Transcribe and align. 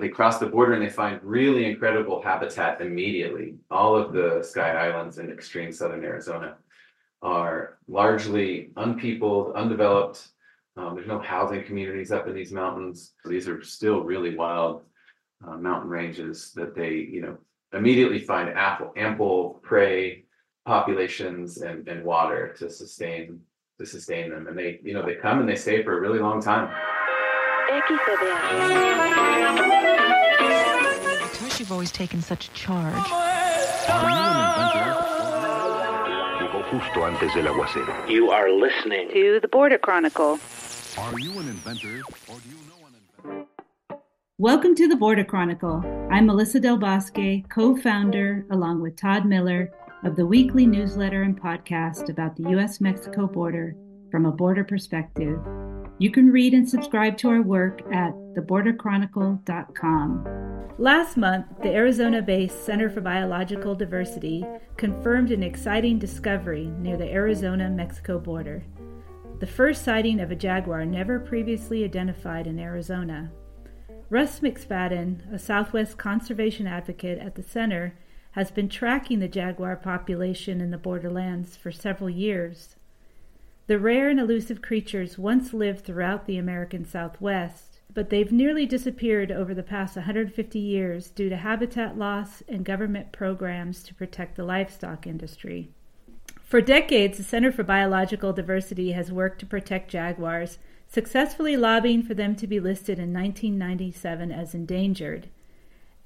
They 0.00 0.08
cross 0.08 0.38
the 0.38 0.46
border 0.46 0.74
and 0.74 0.82
they 0.82 0.88
find 0.88 1.20
really 1.22 1.66
incredible 1.66 2.22
habitat 2.22 2.80
immediately. 2.80 3.54
All 3.70 3.96
of 3.96 4.12
the 4.12 4.42
Sky 4.42 4.70
Islands 4.88 5.18
in 5.18 5.30
extreme 5.30 5.72
southern 5.72 6.04
Arizona 6.04 6.56
are 7.22 7.78
largely 7.88 8.70
unpeopled, 8.76 9.54
undeveloped. 9.54 10.28
Um, 10.76 10.94
there's 10.94 11.08
no 11.08 11.18
housing 11.18 11.64
communities 11.64 12.12
up 12.12 12.28
in 12.28 12.34
these 12.34 12.52
mountains. 12.52 13.14
These 13.24 13.48
are 13.48 13.62
still 13.62 14.02
really 14.02 14.36
wild 14.36 14.82
uh, 15.46 15.56
mountain 15.56 15.90
ranges 15.90 16.52
that 16.54 16.74
they, 16.74 16.94
you 16.94 17.20
know, 17.20 17.36
immediately 17.72 18.20
find 18.20 18.48
ample, 18.50 18.92
ample 18.96 19.60
prey 19.62 20.24
populations 20.64 21.62
and, 21.62 21.88
and 21.88 22.04
water 22.04 22.54
to 22.58 22.70
sustain 22.70 23.40
to 23.78 23.86
sustain 23.86 24.30
them. 24.30 24.48
And 24.48 24.58
they, 24.58 24.80
you 24.82 24.92
know, 24.92 25.06
they 25.06 25.14
come 25.14 25.38
and 25.38 25.48
they 25.48 25.54
stay 25.54 25.82
for 25.82 25.96
a 25.96 26.00
really 26.00 26.18
long 26.18 26.42
time. 26.42 26.68
Because 27.68 28.00
you've 31.60 31.70
always 31.70 31.92
taken 31.92 32.22
such 32.22 32.50
charge. 32.54 32.94
You 38.08 38.30
are 38.30 38.50
listening 38.50 39.10
to 39.10 39.40
the 39.40 39.48
Border 39.48 39.76
Chronicle. 39.76 40.38
Are 40.96 41.18
you 41.18 41.32
an 41.32 41.48
inventor 41.48 42.00
or 42.26 42.38
do 42.38 42.48
you 42.48 42.56
know 42.68 42.86
an 42.86 42.94
inventor? 42.94 44.02
Welcome 44.38 44.74
to 44.74 44.88
the 44.88 44.96
Border 44.96 45.24
Chronicle. 45.24 45.84
I'm 46.10 46.24
Melissa 46.24 46.60
Del 46.60 46.78
Bosque, 46.78 47.46
co 47.50 47.76
founder, 47.76 48.46
along 48.50 48.80
with 48.80 48.96
Todd 48.96 49.26
Miller, 49.26 49.70
of 50.04 50.16
the 50.16 50.24
weekly 50.24 50.66
newsletter 50.66 51.22
and 51.22 51.38
podcast 51.38 52.08
about 52.08 52.34
the 52.36 52.48
U.S. 52.50 52.80
Mexico 52.80 53.26
border 53.26 53.76
from 54.10 54.24
a 54.24 54.32
border 54.32 54.64
perspective. 54.64 55.38
You 56.00 56.12
can 56.12 56.30
read 56.30 56.54
and 56.54 56.68
subscribe 56.68 57.18
to 57.18 57.28
our 57.28 57.42
work 57.42 57.82
at 57.92 58.14
theborderchronicle.com. 58.34 60.74
Last 60.78 61.16
month, 61.16 61.46
the 61.60 61.74
Arizona 61.74 62.22
based 62.22 62.64
Center 62.64 62.88
for 62.88 63.00
Biological 63.00 63.74
Diversity 63.74 64.46
confirmed 64.76 65.32
an 65.32 65.42
exciting 65.42 65.98
discovery 65.98 66.66
near 66.78 66.96
the 66.96 67.10
Arizona 67.10 67.68
Mexico 67.68 68.20
border. 68.20 68.64
The 69.40 69.46
first 69.48 69.82
sighting 69.82 70.20
of 70.20 70.30
a 70.30 70.36
jaguar 70.36 70.84
never 70.84 71.18
previously 71.18 71.82
identified 71.82 72.46
in 72.46 72.60
Arizona. 72.60 73.32
Russ 74.08 74.38
McSpadden, 74.38 75.34
a 75.34 75.38
Southwest 75.38 75.98
conservation 75.98 76.68
advocate 76.68 77.18
at 77.18 77.34
the 77.34 77.42
center, 77.42 77.98
has 78.32 78.50
been 78.52 78.68
tracking 78.68 79.18
the 79.18 79.26
jaguar 79.26 79.74
population 79.74 80.60
in 80.60 80.70
the 80.70 80.78
borderlands 80.78 81.56
for 81.56 81.72
several 81.72 82.08
years. 82.08 82.76
The 83.68 83.78
rare 83.78 84.08
and 84.08 84.18
elusive 84.18 84.62
creatures 84.62 85.18
once 85.18 85.52
lived 85.52 85.84
throughout 85.84 86.24
the 86.24 86.38
American 86.38 86.86
Southwest, 86.86 87.80
but 87.92 88.08
they've 88.08 88.32
nearly 88.32 88.64
disappeared 88.64 89.30
over 89.30 89.52
the 89.52 89.62
past 89.62 89.94
150 89.94 90.58
years 90.58 91.10
due 91.10 91.28
to 91.28 91.36
habitat 91.36 91.98
loss 91.98 92.42
and 92.48 92.64
government 92.64 93.12
programs 93.12 93.82
to 93.82 93.94
protect 93.94 94.36
the 94.36 94.42
livestock 94.42 95.06
industry. 95.06 95.68
For 96.42 96.62
decades, 96.62 97.18
the 97.18 97.24
Center 97.24 97.52
for 97.52 97.62
Biological 97.62 98.32
Diversity 98.32 98.92
has 98.92 99.12
worked 99.12 99.38
to 99.40 99.46
protect 99.46 99.90
jaguars, 99.90 100.58
successfully 100.86 101.54
lobbying 101.54 102.02
for 102.02 102.14
them 102.14 102.34
to 102.36 102.46
be 102.46 102.60
listed 102.60 102.98
in 102.98 103.12
1997 103.12 104.32
as 104.32 104.54
endangered. 104.54 105.28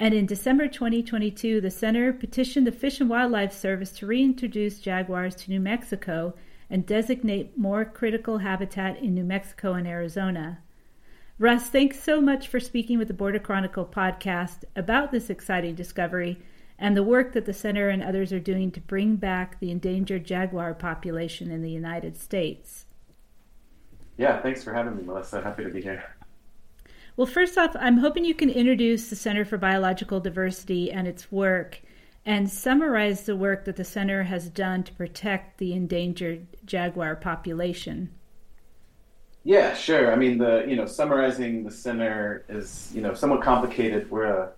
And 0.01 0.15
in 0.15 0.27
December 0.27 0.67
2022, 0.67 1.61
the 1.61 1.71
center 1.71 2.13
petitioned 2.13 2.67
the 2.67 2.73
Fish 2.73 3.01
and 3.01 3.09
Wildlife 3.09 3.53
Service 3.53 3.93
to 3.93 4.07
reintroduce 4.07 4.81
jaguars 4.81 5.37
to 5.37 5.51
New 5.53 5.61
Mexico 5.61 6.35
and 6.73 6.87
designate 6.87 7.59
more 7.59 7.85
critical 7.85 8.39
habitat 8.39 8.97
in 8.97 9.15
New 9.15 9.23
Mexico 9.23 9.75
and 9.75 9.87
Arizona. 9.87 10.59
Russ, 11.39 11.69
thanks 11.69 12.03
so 12.03 12.19
much 12.19 12.49
for 12.49 12.59
speaking 12.59 12.99
with 12.99 13.09
the 13.09 13.15
Border 13.15 13.39
Chronicle 13.39 13.85
podcast 13.85 14.65
about 14.75 15.13
this 15.13 15.29
exciting 15.29 15.75
discovery 15.75 16.39
and 16.79 16.97
the 16.97 17.03
work 17.03 17.35
that 17.35 17.45
the 17.45 17.53
center 17.53 17.91
and 17.91 18.03
others 18.03 18.33
are 18.33 18.41
doing 18.41 18.71
to 18.71 18.81
bring 18.81 19.17
back 19.17 19.61
the 19.61 19.71
endangered 19.71 20.25
jaguar 20.25 20.73
population 20.73 21.51
in 21.51 21.61
the 21.61 21.71
United 21.71 22.17
States. 22.17 22.87
Yeah, 24.17 24.41
thanks 24.41 24.65
for 24.65 24.73
having 24.73 24.97
me, 24.97 25.03
Melissa. 25.03 25.43
Happy 25.43 25.65
to 25.65 25.71
be 25.71 25.83
here. 25.83 26.03
Well, 27.19 27.27
first 27.27 27.59
off, 27.59 27.77
I'm 27.79 27.99
hoping 27.99 28.25
you 28.25 28.35
can 28.35 28.49
introduce 28.49 29.11
the 29.11 29.17
Center 29.17 29.45
for 29.45 29.59
Biological 29.59 30.21
Diversity 30.21 30.91
and 30.91 31.07
its 31.07 31.31
work 31.31 31.83
and 32.25 32.51
summarize 32.51 33.23
the 33.23 33.37
work 33.37 33.65
that 33.65 33.77
the 33.77 33.85
center 33.85 34.25
has 34.25 34.49
done 34.49 34.83
to 34.85 34.93
protect 34.93 35.59
the 35.59 35.73
endangered 35.73 36.47
jaguar 36.65 37.17
population. 37.17 38.11
Yeah, 39.45 39.75
sure. 39.75 40.13
I 40.13 40.17
mean, 40.17 40.39
the 40.39 40.65
you 40.69 40.77
know, 40.77 40.87
summarizing 40.87 41.65
the 41.65 41.71
center 41.71 42.45
is 42.49 42.93
you 42.95 43.01
know 43.01 43.13
somewhat 43.15 43.43
complicated. 43.43 44.09
We're 44.11 44.27
a 44.27 44.53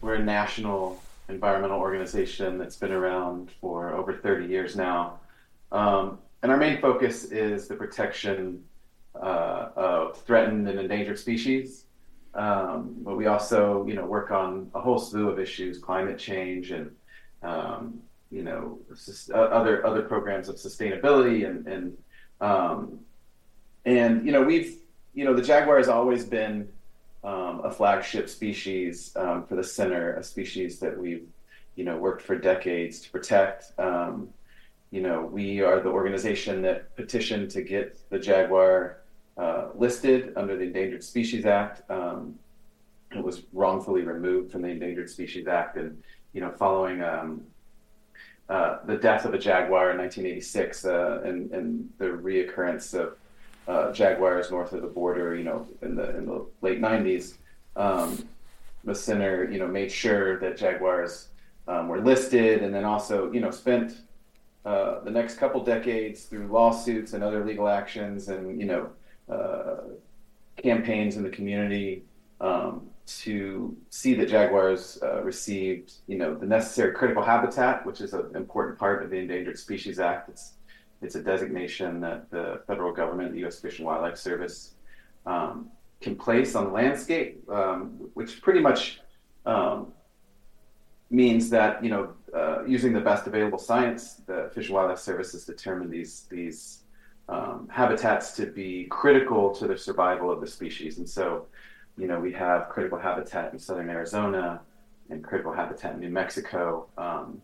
we're 0.00 0.14
a 0.14 0.22
national 0.22 1.00
environmental 1.28 1.78
organization 1.78 2.58
that's 2.58 2.76
been 2.76 2.92
around 2.92 3.50
for 3.60 3.94
over 3.94 4.12
30 4.12 4.46
years 4.46 4.76
now, 4.76 5.20
um, 5.70 6.18
and 6.42 6.50
our 6.50 6.58
main 6.58 6.80
focus 6.80 7.24
is 7.24 7.68
the 7.68 7.76
protection 7.76 8.64
uh, 9.14 9.68
of 9.76 10.20
threatened 10.22 10.68
and 10.68 10.80
endangered 10.80 11.18
species. 11.18 11.84
Um, 12.34 12.96
but 12.98 13.16
we 13.16 13.26
also, 13.26 13.86
you 13.86 13.94
know, 13.94 14.04
work 14.04 14.32
on 14.32 14.68
a 14.74 14.80
whole 14.80 14.98
slew 14.98 15.28
of 15.28 15.38
issues: 15.38 15.78
climate 15.78 16.18
change 16.18 16.72
and 16.72 16.90
um, 17.44 18.00
you 18.30 18.42
know, 18.42 18.78
other 19.32 19.86
other 19.86 20.02
programs 20.02 20.48
of 20.48 20.56
sustainability 20.56 21.48
and 21.48 21.66
and 21.66 21.96
um, 22.40 22.98
and 23.84 24.26
you 24.26 24.32
know 24.32 24.42
we've 24.42 24.78
you 25.14 25.24
know 25.24 25.34
the 25.34 25.42
jaguar 25.42 25.76
has 25.76 25.88
always 25.88 26.24
been 26.24 26.68
um, 27.22 27.62
a 27.64 27.70
flagship 27.70 28.28
species 28.28 29.12
um, 29.16 29.46
for 29.46 29.56
the 29.56 29.64
center, 29.64 30.16
a 30.16 30.22
species 30.22 30.78
that 30.80 30.98
we've 30.98 31.26
you 31.76 31.84
know 31.84 31.96
worked 31.96 32.22
for 32.22 32.36
decades 32.36 33.00
to 33.00 33.10
protect. 33.10 33.72
Um, 33.78 34.28
you 34.90 35.00
know, 35.00 35.22
we 35.24 35.60
are 35.60 35.80
the 35.80 35.88
organization 35.88 36.62
that 36.62 36.94
petitioned 36.94 37.50
to 37.50 37.62
get 37.62 37.98
the 38.10 38.18
jaguar 38.18 38.98
uh, 39.36 39.68
listed 39.74 40.32
under 40.36 40.56
the 40.56 40.64
Endangered 40.64 41.02
Species 41.02 41.46
Act. 41.46 41.88
Um, 41.90 42.38
it 43.10 43.22
was 43.22 43.42
wrongfully 43.52 44.02
removed 44.02 44.52
from 44.52 44.62
the 44.62 44.68
Endangered 44.68 45.10
Species 45.10 45.46
Act, 45.46 45.76
and 45.76 46.02
you 46.34 46.40
know, 46.40 46.50
following 46.50 47.02
um, 47.02 47.42
uh, 48.48 48.78
the 48.84 48.96
death 48.96 49.24
of 49.24 49.32
a 49.32 49.38
jaguar 49.38 49.92
in 49.92 49.98
1986 49.98 50.84
uh, 50.84 51.22
and, 51.24 51.50
and 51.52 51.88
the 51.98 52.04
reoccurrence 52.04 52.92
of 52.92 53.16
uh, 53.66 53.92
jaguars 53.92 54.50
north 54.50 54.72
of 54.72 54.82
the 54.82 54.88
border, 54.88 55.34
you 55.34 55.44
know, 55.44 55.66
in 55.80 55.94
the 55.94 56.14
in 56.16 56.26
the 56.26 56.44
late 56.60 56.80
90s, 56.80 57.38
um, 57.76 58.28
the 58.84 58.94
center, 58.94 59.50
you 59.50 59.58
know, 59.58 59.66
made 59.66 59.90
sure 59.90 60.38
that 60.40 60.58
jaguars 60.58 61.28
um, 61.66 61.88
were 61.88 62.00
listed, 62.00 62.62
and 62.62 62.74
then 62.74 62.84
also, 62.84 63.32
you 63.32 63.40
know, 63.40 63.50
spent 63.50 64.02
uh, 64.66 65.00
the 65.00 65.10
next 65.10 65.36
couple 65.36 65.64
decades 65.64 66.24
through 66.24 66.48
lawsuits 66.48 67.14
and 67.14 67.24
other 67.24 67.44
legal 67.44 67.68
actions, 67.68 68.28
and 68.28 68.60
you 68.60 68.66
know, 68.66 68.90
uh, 69.34 69.76
campaigns 70.56 71.16
in 71.16 71.22
the 71.22 71.30
community 71.30 72.02
um, 72.40 72.90
to 73.06 73.76
see 73.90 74.14
that 74.14 74.28
jaguars 74.28 74.98
uh, 75.02 75.22
received, 75.22 75.92
you 76.06 76.16
know, 76.16 76.34
the 76.34 76.46
necessary 76.46 76.92
critical 76.94 77.22
habitat, 77.22 77.84
which 77.84 78.00
is 78.00 78.14
an 78.14 78.34
important 78.34 78.78
part 78.78 79.02
of 79.02 79.10
the 79.10 79.16
Endangered 79.16 79.58
Species 79.58 79.98
Act. 79.98 80.28
It's 80.30 80.54
it's 81.02 81.16
a 81.16 81.22
designation 81.22 82.00
that 82.00 82.30
the 82.30 82.62
federal 82.66 82.92
government, 82.92 83.32
the 83.32 83.40
U.S. 83.40 83.60
Fish 83.60 83.78
and 83.78 83.86
Wildlife 83.86 84.16
Service, 84.16 84.74
um, 85.26 85.68
can 86.00 86.16
place 86.16 86.54
on 86.54 86.64
the 86.64 86.70
landscape, 86.70 87.42
um, 87.50 88.10
which 88.14 88.40
pretty 88.40 88.60
much 88.60 89.00
um, 89.44 89.92
means 91.10 91.50
that 91.50 91.84
you 91.84 91.90
know, 91.90 92.14
uh, 92.34 92.64
using 92.64 92.94
the 92.94 93.00
best 93.00 93.26
available 93.26 93.58
science, 93.58 94.22
the 94.26 94.50
Fish 94.54 94.66
and 94.66 94.74
Wildlife 94.74 94.98
Service 94.98 95.32
has 95.32 95.44
determined 95.44 95.90
these 95.90 96.26
these 96.30 96.84
um, 97.28 97.68
habitats 97.70 98.32
to 98.32 98.46
be 98.46 98.86
critical 98.90 99.54
to 99.54 99.66
the 99.66 99.76
survival 99.76 100.30
of 100.30 100.40
the 100.40 100.46
species, 100.46 100.98
and 100.98 101.08
so 101.08 101.46
you 101.96 102.08
know, 102.08 102.18
we 102.18 102.32
have 102.32 102.68
critical 102.68 102.98
habitat 102.98 103.52
in 103.52 103.58
southern 103.58 103.88
Arizona 103.88 104.60
and 105.10 105.22
critical 105.22 105.52
habitat 105.52 105.94
in 105.94 106.00
New 106.00 106.10
Mexico, 106.10 106.88
um, 106.98 107.40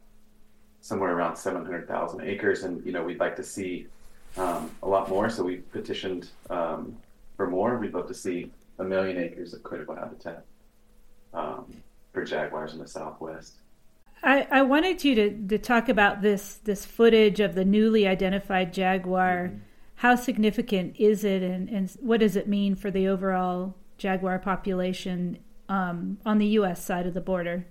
somewhere 0.80 1.14
around 1.14 1.36
700,000 1.36 2.22
acres. 2.22 2.64
And, 2.64 2.84
you 2.84 2.92
know, 2.92 3.02
we'd 3.02 3.20
like 3.20 3.36
to 3.36 3.44
see 3.44 3.86
um, 4.36 4.70
a 4.82 4.88
lot 4.88 5.08
more. 5.08 5.30
So 5.30 5.44
we 5.44 5.56
petitioned 5.56 6.30
um, 6.48 6.96
for 7.36 7.48
more. 7.48 7.78
We'd 7.78 7.94
love 7.94 8.08
to 8.08 8.14
see 8.14 8.50
a 8.78 8.84
million 8.84 9.18
acres 9.18 9.54
of 9.54 9.62
critical 9.62 9.94
habitat 9.94 10.44
um, 11.34 11.66
for 12.12 12.24
jaguars 12.24 12.72
in 12.72 12.78
the 12.78 12.88
Southwest. 12.88 13.54
I, 14.22 14.46
I 14.50 14.62
wanted 14.62 15.02
you 15.04 15.14
to, 15.14 15.46
to 15.48 15.58
talk 15.58 15.88
about 15.88 16.20
this 16.20 16.56
this 16.64 16.84
footage 16.84 17.40
of 17.40 17.54
the 17.54 17.64
newly 17.64 18.06
identified 18.06 18.72
jaguar. 18.72 19.48
Mm-hmm. 19.48 19.58
How 19.94 20.14
significant 20.14 20.96
is 20.98 21.24
it, 21.24 21.42
and, 21.42 21.68
and 21.68 21.90
what 22.00 22.20
does 22.20 22.36
it 22.36 22.48
mean 22.48 22.74
for 22.74 22.90
the 22.90 23.06
overall 23.08 23.76
jaguar 24.00 24.38
population 24.38 25.38
um, 25.68 26.18
on 26.24 26.38
the 26.38 26.46
U.S. 26.58 26.82
side 26.82 27.06
of 27.06 27.14
the 27.14 27.20
border? 27.20 27.66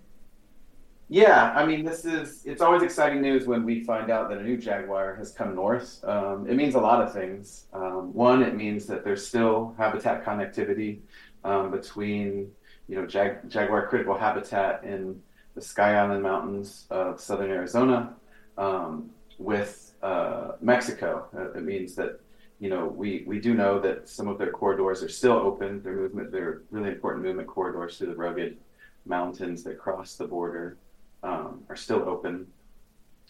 Yeah, 1.10 1.54
I 1.56 1.66
mean, 1.66 1.84
this 1.84 2.06
is 2.06 2.44
it's 2.46 2.62
always 2.62 2.84
exciting 2.84 3.20
news 3.20 3.48
when 3.48 3.66
we 3.66 3.84
find 3.84 4.12
out 4.12 4.30
that 4.30 4.38
a 4.38 4.44
new 4.44 4.58
jaguar 4.58 5.16
has 5.16 5.32
come 5.32 5.56
north. 5.56 6.00
Um, 6.04 6.48
it 6.48 6.56
means 6.56 6.76
a 6.76 6.80
lot 6.80 7.02
of 7.02 7.12
things. 7.12 7.66
Um, 7.74 8.14
one, 8.14 8.44
it 8.44 8.56
means 8.56 8.86
that 8.86 9.04
there's 9.04 9.26
still 9.28 9.74
habitat 9.76 10.24
connectivity 10.24 11.00
um, 11.44 11.72
between 11.72 12.52
you 12.88 12.96
know, 12.96 13.08
jag- 13.08 13.50
jaguar 13.50 13.88
critical 13.88 14.16
habitat 14.16 14.84
in 14.84 15.20
the 15.56 15.62
Sky 15.62 15.96
Island 15.96 16.22
Mountains 16.22 16.86
of 16.92 17.20
southern 17.20 17.50
Arizona 17.50 18.14
um, 18.58 19.10
with 19.40 19.94
uh, 20.04 20.52
Mexico. 20.62 21.26
Uh, 21.36 21.58
it 21.58 21.64
means 21.64 21.96
that 21.96 22.20
you 22.60 22.70
know 22.70 22.86
we 22.88 23.24
we 23.26 23.40
do 23.40 23.54
know 23.54 23.80
that 23.80 24.10
some 24.10 24.28
of 24.28 24.38
their 24.38 24.52
corridors 24.52 25.02
are 25.02 25.10
still 25.10 25.34
open. 25.34 25.82
Their 25.82 25.96
movement, 25.96 26.32
they're 26.32 26.62
really 26.72 26.90
important 26.90 27.26
movement 27.26 27.48
corridors 27.48 27.98
through 27.98 28.08
the 28.08 28.16
rugged 28.16 28.58
mountains 29.06 29.64
that 29.64 29.80
cross 29.80 30.16
the 30.16 30.28
border 30.28 30.78
um, 31.24 31.64
are 31.70 31.76
still 31.76 32.08
open. 32.08 32.48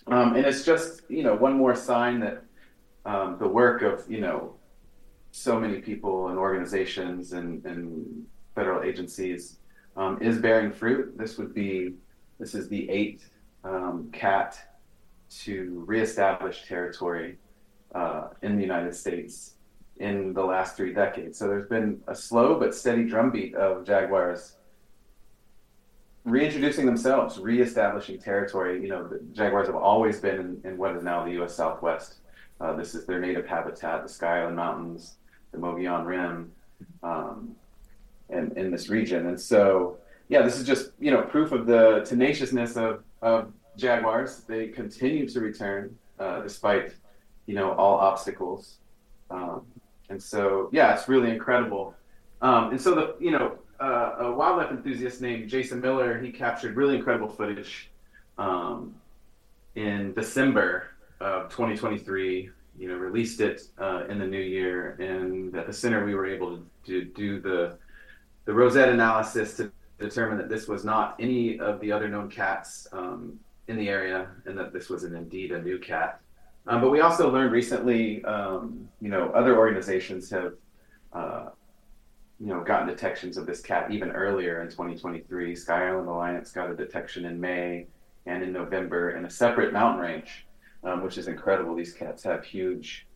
Um, 0.08 0.36
and 0.36 0.46
it's 0.46 0.64
just 0.64 1.02
you 1.10 1.24
know 1.24 1.36
one 1.36 1.54
more 1.54 1.76
sign 1.76 2.20
that 2.22 2.44
um, 3.06 3.38
the 3.40 3.48
work 3.48 3.82
of 3.84 4.10
you 4.10 4.22
know 4.22 4.56
so 5.32 5.60
many 5.60 5.80
people 5.80 6.30
and 6.30 6.40
organizations 6.40 7.34
and, 7.34 7.64
and 7.66 8.26
federal 8.56 8.84
agencies 8.84 9.58
um, 9.96 10.18
is 10.22 10.40
bearing 10.40 10.72
fruit. 10.72 11.16
This 11.18 11.38
would 11.38 11.54
be 11.54 11.94
this 12.40 12.56
is 12.56 12.68
the 12.68 12.90
eighth 12.90 13.30
um, 13.64 14.10
cat 14.12 14.58
to 15.30 15.84
reestablish 15.86 16.66
territory 16.66 17.38
uh, 17.96 18.30
in 18.42 18.56
the 18.56 18.62
United 18.62 18.96
States 18.96 19.56
in 19.98 20.34
the 20.34 20.44
last 20.44 20.78
three 20.78 20.94
decades. 20.94 21.38
So 21.38 21.48
there's 21.48 21.68
been 21.68 22.02
a 22.08 22.16
slow 22.16 22.60
but 22.60 22.74
steady 22.74 23.04
drumbeat 23.04 23.56
of 23.56 23.86
jaguars 23.86 24.56
reintroducing 26.26 26.86
themselves, 26.86 27.40
reestablishing 27.40 28.20
territory. 28.20 28.82
You 28.82 28.90
know, 28.90 29.08
the 29.08 29.20
jaguars 29.34 29.68
have 29.68 29.76
always 29.76 30.20
been 30.20 30.40
in, 30.40 30.72
in 30.72 30.78
what 30.78 30.96
is 30.96 31.04
now 31.04 31.24
the 31.24 31.32
U.S. 31.32 31.56
Southwest. 31.56 32.16
Uh, 32.62 32.74
this 32.74 32.94
is 32.94 33.06
their 33.06 33.20
native 33.20 33.48
habitat, 33.48 34.04
the 34.04 34.10
Sky 34.10 34.50
Mountains, 34.50 35.16
the 35.52 35.58
Mogollon 35.58 36.06
Rim, 36.06 36.52
um, 37.04 37.56
and 38.30 38.56
in 38.58 38.70
this 38.70 38.90
region. 38.90 39.28
And 39.28 39.40
so, 39.40 39.98
yeah, 40.28 40.42
this 40.42 40.58
is 40.58 40.68
just 40.68 40.92
you 41.00 41.12
know 41.12 41.22
proof 41.22 41.52
of 41.52 41.66
the 41.66 42.06
tenaciousness 42.06 42.76
of, 42.76 43.04
of 43.22 43.52
jaguars. 43.78 44.42
They 44.42 44.68
continue 44.68 45.28
to 45.30 45.40
return 45.40 45.98
uh, 46.20 46.42
despite 46.42 46.96
you 47.50 47.56
know 47.56 47.72
all 47.74 47.98
obstacles. 47.98 48.78
Um, 49.32 49.66
and 50.12 50.22
so, 50.22 50.70
yeah, 50.72 50.94
it's 50.94 51.10
really 51.10 51.32
incredible. 51.32 51.96
Um, 52.44 52.70
and 52.70 52.80
so 52.80 52.94
the 52.94 53.16
you 53.20 53.32
know 53.32 53.58
uh, 53.82 54.12
a 54.20 54.32
wildlife 54.32 54.70
enthusiast 54.70 55.20
named 55.20 55.50
Jason 55.50 55.82
Miller, 55.82 56.20
he 56.20 56.32
captured 56.32 56.76
really 56.76 56.96
incredible 56.96 57.28
footage 57.28 57.90
um, 58.38 58.94
in 59.74 60.14
December 60.14 60.92
of 61.20 61.50
2023. 61.50 62.52
You 62.78 62.88
know, 62.88 62.94
released 62.94 63.42
it 63.42 63.64
uh, 63.80 64.04
in 64.08 64.20
the 64.20 64.28
new 64.28 64.40
year, 64.40 64.96
and 65.00 65.56
at 65.56 65.66
the 65.66 65.74
center 65.74 66.06
we 66.06 66.14
were 66.14 66.28
able 66.28 66.60
to, 66.86 67.04
do 67.04 67.42
the 67.42 67.80
the 68.46 68.54
Rosette 68.54 68.90
analysis 68.90 69.58
to 69.58 69.72
determine 69.98 70.38
that 70.38 70.50
this 70.50 70.68
was 70.68 70.86
not 70.86 71.16
any 71.20 71.60
of 71.60 71.80
the 71.80 71.92
other 71.92 72.10
known 72.10 72.30
cats 72.30 72.88
um, 72.92 73.40
in 73.68 73.76
the 73.76 73.90
area, 73.90 74.28
and 74.46 74.56
that 74.56 74.72
this 74.72 74.88
was 74.88 75.04
an, 75.04 75.16
indeed 75.16 75.52
a 75.52 75.62
new 75.64 75.80
cat. 75.80 76.22
Um, 76.70 76.82
but 76.82 76.92
we 76.92 77.02
also 77.02 77.32
learned 77.32 77.52
recently, 77.52 78.24
um, 78.26 78.88
you 79.02 79.10
know, 79.10 79.32
other 79.32 79.58
organizations 79.58 80.30
have 80.30 80.54
uh, 81.12 81.50
you 82.40 82.46
know, 82.46 82.62
gotten 82.62 82.88
detections 82.88 83.38
of 83.38 83.46
this 83.46 83.60
cat 83.60 83.92
even 83.92 84.12
earlier 84.12 84.62
in 84.62 84.70
2023. 84.70 85.56
Sky 85.56 85.90
Island 85.90 86.08
Alliance 86.08 86.52
got 86.52 86.70
a 86.70 86.76
detection 86.76 87.26
in 87.26 87.40
May 87.40 87.88
and 88.28 88.44
in 88.44 88.54
November 88.54 89.18
in 89.18 89.26
a 89.26 89.30
separate 89.30 89.74
mountain 89.74 90.00
range, 90.00 90.46
um, 90.84 91.04
which 91.04 91.18
is 91.18 91.28
incredible. 91.28 91.76
These 91.76 91.94
cats 91.94 92.24
have 92.24 92.46
huge 92.46 93.08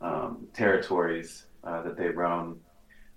um, 0.00 0.48
territories 0.52 1.46
uh, 1.62 1.82
that 1.82 1.96
they 1.96 2.08
roam. 2.08 2.58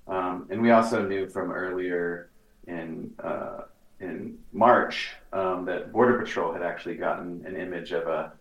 Um, 0.08 0.48
and 0.52 0.62
we 0.62 0.70
also 0.70 1.06
knew 1.06 1.28
from 1.28 1.52
earlier 1.52 2.30
in 2.68 3.12
uh, 3.24 3.62
in 4.00 4.38
March 4.54 5.10
um, 5.34 5.66
that 5.66 5.92
Border 5.92 6.20
Patrol 6.20 6.54
had 6.54 6.62
actually 6.62 6.96
gotten 6.96 7.44
an 7.46 7.58
image 7.58 7.92
of 7.92 8.08
a 8.08 8.34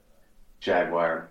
jaguar 0.60 1.30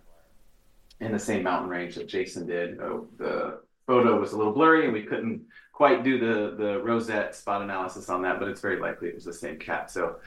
in 1.00 1.12
the 1.12 1.20
same 1.20 1.44
mountain 1.44 1.70
range 1.70 1.96
that 1.96 2.08
Jason 2.08 2.48
did. 2.48 2.80
Oh, 2.80 3.08
the 3.18 3.60
photo 3.86 4.20
was 4.20 4.34
a 4.34 4.38
little 4.38 4.54
blurry 4.54 4.86
and 4.86 4.94
we 4.94 5.04
couldn't 5.04 5.44
quite 5.72 6.04
do 6.04 6.20
the 6.20 6.56
the 6.56 6.80
rosette 6.82 7.36
spot 7.36 7.62
analysis 7.62 8.10
on 8.10 8.22
that, 8.24 8.40
but 8.40 8.48
it's 8.48 8.62
very 8.62 8.80
likely 8.80 9.10
it 9.10 9.16
was 9.16 9.26
the 9.26 9.34
same 9.34 9.58
cat. 9.58 9.92
So, 9.92 10.18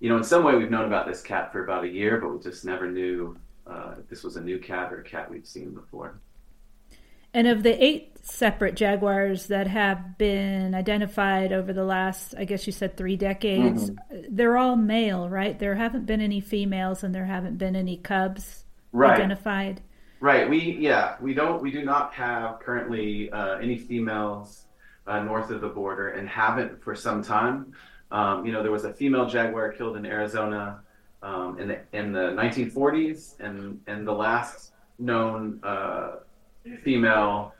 you 0.00 0.08
know, 0.08 0.16
in 0.16 0.24
some 0.24 0.44
way 0.44 0.54
we've 0.54 0.70
known 0.70 0.86
about 0.86 1.06
this 1.06 1.20
cat 1.20 1.52
for 1.52 1.64
about 1.64 1.84
a 1.84 1.88
year, 1.88 2.20
but 2.20 2.28
we 2.28 2.40
just 2.40 2.64
never 2.64 2.90
knew 2.90 3.36
uh, 3.66 3.94
if 3.98 4.08
this 4.08 4.22
was 4.22 4.36
a 4.36 4.40
new 4.40 4.58
cat 4.58 4.92
or 4.92 5.00
a 5.00 5.04
cat 5.04 5.30
we've 5.30 5.46
seen 5.46 5.74
before. 5.74 6.20
And 7.34 7.46
of 7.46 7.62
the 7.62 7.82
eight 7.82 8.18
separate 8.22 8.76
jaguars 8.76 9.46
that 9.46 9.66
have 9.66 10.18
been 10.18 10.74
identified 10.74 11.52
over 11.52 11.72
the 11.72 11.84
last, 11.84 12.34
I 12.36 12.44
guess 12.44 12.66
you 12.66 12.72
said 12.72 12.96
three 12.96 13.16
decades, 13.16 13.90
mm-hmm. 13.90 14.34
they're 14.36 14.56
all 14.56 14.76
male, 14.76 15.28
right? 15.28 15.58
There 15.58 15.74
haven't 15.74 16.06
been 16.06 16.20
any 16.20 16.40
females 16.40 17.02
and 17.02 17.14
there 17.14 17.24
haven't 17.24 17.58
been 17.58 17.74
any 17.74 17.96
cubs 17.96 18.64
right. 18.92 19.14
identified. 19.14 19.80
Right. 20.22 20.48
We 20.48 20.76
yeah 20.78 21.16
we 21.20 21.34
don't 21.34 21.60
we 21.60 21.72
do 21.72 21.84
not 21.84 22.14
have 22.14 22.60
currently 22.60 23.28
uh, 23.32 23.58
any 23.58 23.76
females 23.76 24.66
uh, 25.08 25.18
north 25.18 25.50
of 25.50 25.60
the 25.60 25.68
border 25.68 26.10
and 26.10 26.28
haven't 26.28 26.80
for 26.80 26.94
some 26.94 27.24
time. 27.24 27.72
Um, 28.12 28.46
you 28.46 28.52
know, 28.52 28.62
there 28.62 28.70
was 28.70 28.84
a 28.84 28.92
female 28.92 29.28
jaguar 29.28 29.72
killed 29.72 29.96
in 29.96 30.06
Arizona 30.06 30.80
um, 31.24 31.58
in 31.58 31.66
the 31.66 31.80
in 31.92 32.12
the 32.12 32.36
1940s, 32.40 33.40
and 33.40 33.80
and 33.88 34.06
the 34.06 34.12
last 34.12 34.74
known 35.00 35.58
uh, 35.64 36.18
female 36.84 37.52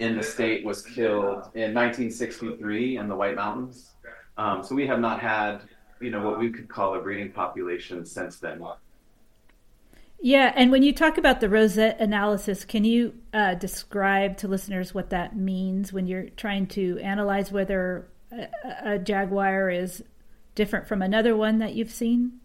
in 0.00 0.16
the 0.16 0.24
state 0.24 0.64
was 0.64 0.82
killed 0.82 1.54
in 1.54 1.72
1963 1.72 2.96
in 2.96 3.06
the 3.06 3.14
White 3.14 3.36
Mountains. 3.36 3.92
Um, 4.36 4.64
so 4.64 4.74
we 4.74 4.88
have 4.88 4.98
not 4.98 5.20
had, 5.20 5.60
you 6.00 6.10
know, 6.10 6.24
what 6.24 6.40
we 6.40 6.50
could 6.50 6.68
call 6.68 6.96
a 6.96 7.00
breeding 7.00 7.30
population 7.30 8.04
since 8.04 8.40
then. 8.40 8.60
Yeah, 10.24 10.52
and 10.54 10.70
when 10.70 10.84
you 10.84 10.92
talk 10.92 11.18
about 11.18 11.40
the 11.40 11.48
Rosette 11.48 11.98
analysis, 11.98 12.64
can 12.64 12.84
you 12.84 13.14
uh, 13.34 13.54
describe 13.54 14.36
to 14.36 14.46
listeners 14.48 14.94
what 14.94 15.10
that 15.10 15.36
means 15.36 15.92
when 15.92 16.06
you're 16.06 16.28
trying 16.30 16.68
to 16.68 17.00
analyze 17.00 17.50
whether 17.50 18.06
a, 18.30 18.46
a, 18.84 18.98
jaguar 19.00 19.68
is 19.68 20.04
different 20.54 20.86
from 20.86 21.02
another 21.02 21.36
one 21.36 21.58
that 21.58 21.74
you've 21.74 21.90
seen? 21.90 22.38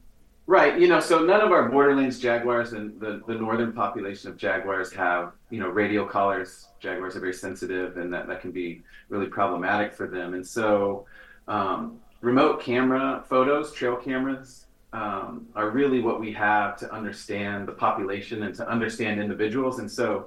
Right. 0.48 0.80
You 0.80 0.88
know, 0.88 1.00
so 1.00 1.24
none 1.24 1.42
of 1.42 1.52
our 1.52 1.70
borderlands 1.70 2.20
jaguars 2.20 2.74
and 2.74 3.00
the, 3.00 3.22
the 3.28 3.36
northern 3.36 3.74
population 3.74 4.32
of 4.32 4.38
jaguars 4.38 4.92
have, 4.94 5.34
you 5.52 5.60
know, 5.60 5.70
radial 5.70 6.06
collars. 6.06 6.70
Jaguars 6.80 7.16
are 7.16 7.20
very 7.20 7.34
sensitive 7.34 7.98
and 7.98 8.12
that, 8.12 8.28
that 8.28 8.42
can 8.42 8.52
be 8.52 8.82
really 9.10 9.28
problematic 9.28 9.94
for 9.94 10.08
them. 10.08 10.34
And 10.34 10.46
so 10.46 11.06
um, 11.48 12.00
remote 12.22 12.60
camera 12.60 13.24
photos, 13.30 13.72
trail 13.72 13.98
cameras, 13.98 14.67
um, 14.98 15.48
are 15.56 15.70
really 15.70 16.00
what 16.00 16.20
we 16.20 16.32
have 16.34 16.76
to 16.78 16.92
understand 16.92 17.68
the 17.68 17.72
population 17.72 18.44
and 18.44 18.56
to 18.56 18.68
understand 18.68 19.22
individuals. 19.22 19.78
And 19.78 19.90
so, 19.90 20.26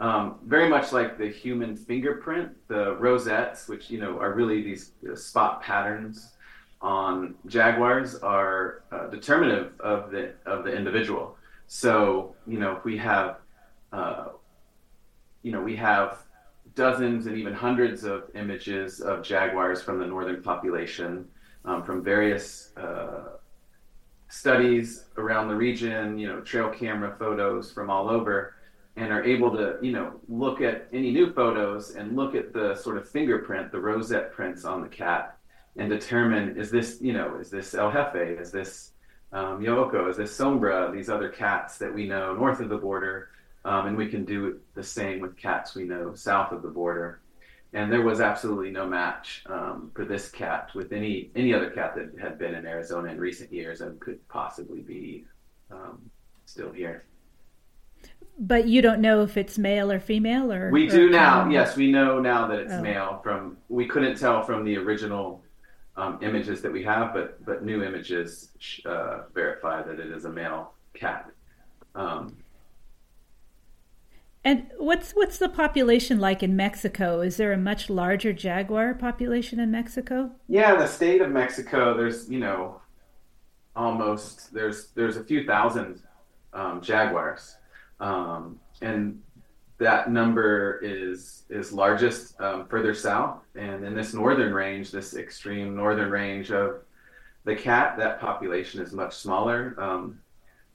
um, 0.00 0.38
very 0.44 0.68
much 0.68 0.92
like 0.92 1.16
the 1.18 1.28
human 1.28 1.76
fingerprint, 1.76 2.50
the 2.66 2.96
rosettes, 2.96 3.68
which 3.68 3.90
you 3.90 4.00
know 4.00 4.18
are 4.18 4.32
really 4.32 4.60
these 4.62 4.92
uh, 5.08 5.14
spot 5.14 5.62
patterns 5.62 6.32
on 6.80 7.36
jaguars, 7.46 8.16
are 8.16 8.82
uh, 8.90 9.06
determinative 9.06 9.80
of 9.80 10.10
the 10.10 10.32
of 10.46 10.64
the 10.64 10.74
individual. 10.74 11.36
So 11.68 12.34
you 12.46 12.58
know 12.58 12.72
if 12.76 12.84
we 12.84 12.96
have, 12.98 13.36
uh, 13.92 14.24
you 15.44 15.52
know, 15.52 15.62
we 15.62 15.76
have 15.76 16.18
dozens 16.74 17.26
and 17.26 17.36
even 17.36 17.52
hundreds 17.52 18.02
of 18.02 18.24
images 18.34 19.00
of 19.00 19.22
jaguars 19.22 19.80
from 19.80 20.00
the 20.00 20.06
northern 20.06 20.42
population 20.42 21.28
um, 21.64 21.84
from 21.84 22.02
various 22.02 22.72
uh, 22.76 23.36
studies 24.32 25.04
around 25.18 25.46
the 25.46 25.54
region, 25.54 26.18
you 26.18 26.26
know, 26.26 26.40
trail 26.40 26.70
camera 26.70 27.14
photos 27.18 27.70
from 27.70 27.90
all 27.90 28.08
over, 28.08 28.54
and 28.96 29.12
are 29.12 29.22
able 29.22 29.50
to, 29.54 29.76
you 29.82 29.92
know, 29.92 30.18
look 30.26 30.62
at 30.62 30.88
any 30.90 31.10
new 31.10 31.30
photos 31.34 31.96
and 31.96 32.16
look 32.16 32.34
at 32.34 32.54
the 32.54 32.74
sort 32.74 32.96
of 32.96 33.06
fingerprint, 33.06 33.70
the 33.70 33.78
rosette 33.78 34.32
prints 34.32 34.64
on 34.64 34.80
the 34.80 34.88
cat, 34.88 35.36
and 35.76 35.90
determine 35.90 36.56
is 36.56 36.70
this, 36.70 36.98
you 37.02 37.12
know, 37.12 37.36
is 37.36 37.50
this 37.50 37.74
El 37.74 37.92
Jefe, 37.92 38.40
is 38.40 38.50
this 38.50 38.92
um, 39.34 39.60
Yo'oko, 39.60 40.08
is 40.08 40.16
this 40.16 40.36
Sombra, 40.36 40.90
these 40.90 41.10
other 41.10 41.28
cats 41.28 41.76
that 41.76 41.92
we 41.94 42.06
know 42.08 42.34
north 42.34 42.60
of 42.60 42.70
the 42.70 42.78
border, 42.78 43.28
um, 43.66 43.86
and 43.86 43.96
we 43.98 44.08
can 44.08 44.24
do 44.24 44.60
the 44.74 44.82
same 44.82 45.20
with 45.20 45.36
cats 45.36 45.74
we 45.74 45.84
know 45.84 46.14
south 46.14 46.52
of 46.52 46.62
the 46.62 46.68
border 46.68 47.20
and 47.74 47.90
there 47.90 48.02
was 48.02 48.20
absolutely 48.20 48.70
no 48.70 48.86
match 48.86 49.42
um, 49.46 49.90
for 49.94 50.04
this 50.04 50.30
cat 50.30 50.70
with 50.74 50.92
any 50.92 51.30
any 51.34 51.54
other 51.54 51.70
cat 51.70 51.94
that 51.94 52.12
had 52.20 52.38
been 52.38 52.54
in 52.54 52.66
Arizona 52.66 53.10
in 53.10 53.18
recent 53.18 53.52
years 53.52 53.80
and 53.80 53.98
could 54.00 54.26
possibly 54.28 54.80
be 54.80 55.24
um, 55.70 56.10
still 56.44 56.70
here. 56.70 57.04
But 58.38 58.66
you 58.66 58.82
don't 58.82 59.00
know 59.00 59.22
if 59.22 59.36
it's 59.36 59.58
male 59.58 59.90
or 59.90 60.00
female, 60.00 60.52
or 60.52 60.70
we 60.70 60.86
do 60.86 61.06
or 61.06 61.10
now. 61.10 61.48
Yes, 61.48 61.76
we 61.76 61.90
know 61.90 62.18
now 62.18 62.46
that 62.48 62.58
it's 62.58 62.72
oh. 62.72 62.82
male. 62.82 63.20
From 63.22 63.56
we 63.68 63.86
couldn't 63.86 64.18
tell 64.18 64.42
from 64.42 64.64
the 64.64 64.76
original 64.76 65.42
um, 65.96 66.18
images 66.22 66.60
that 66.62 66.72
we 66.72 66.82
have, 66.84 67.14
but 67.14 67.44
but 67.44 67.64
new 67.64 67.82
images 67.82 68.50
uh, 68.84 69.22
verify 69.34 69.82
that 69.82 69.98
it 69.98 70.10
is 70.10 70.24
a 70.24 70.30
male 70.30 70.72
cat. 70.94 71.30
Um, 71.94 72.36
And 74.44 74.66
what's 74.76 75.12
what's 75.12 75.38
the 75.38 75.48
population 75.48 76.18
like 76.18 76.42
in 76.42 76.56
Mexico? 76.56 77.20
Is 77.20 77.36
there 77.36 77.52
a 77.52 77.56
much 77.56 77.88
larger 77.88 78.32
jaguar 78.32 78.94
population 78.94 79.60
in 79.60 79.70
Mexico? 79.70 80.32
Yeah, 80.48 80.72
in 80.72 80.80
the 80.80 80.86
state 80.86 81.20
of 81.20 81.30
Mexico, 81.30 81.96
there's 81.96 82.28
you 82.28 82.40
know, 82.40 82.80
almost 83.76 84.52
there's 84.52 84.88
there's 84.96 85.16
a 85.16 85.22
few 85.22 85.46
thousand 85.46 86.02
um, 86.52 86.80
jaguars, 86.80 87.56
um, 88.00 88.58
and 88.80 89.22
that 89.78 90.10
number 90.10 90.80
is 90.82 91.44
is 91.48 91.72
largest 91.72 92.40
um, 92.40 92.66
further 92.66 92.94
south, 92.94 93.38
and 93.54 93.84
in 93.84 93.94
this 93.94 94.12
northern 94.12 94.52
range, 94.52 94.90
this 94.90 95.14
extreme 95.14 95.76
northern 95.76 96.10
range 96.10 96.50
of 96.50 96.82
the 97.44 97.54
cat, 97.54 97.96
that 97.96 98.20
population 98.20 98.82
is 98.82 98.92
much 98.92 99.14
smaller. 99.14 99.76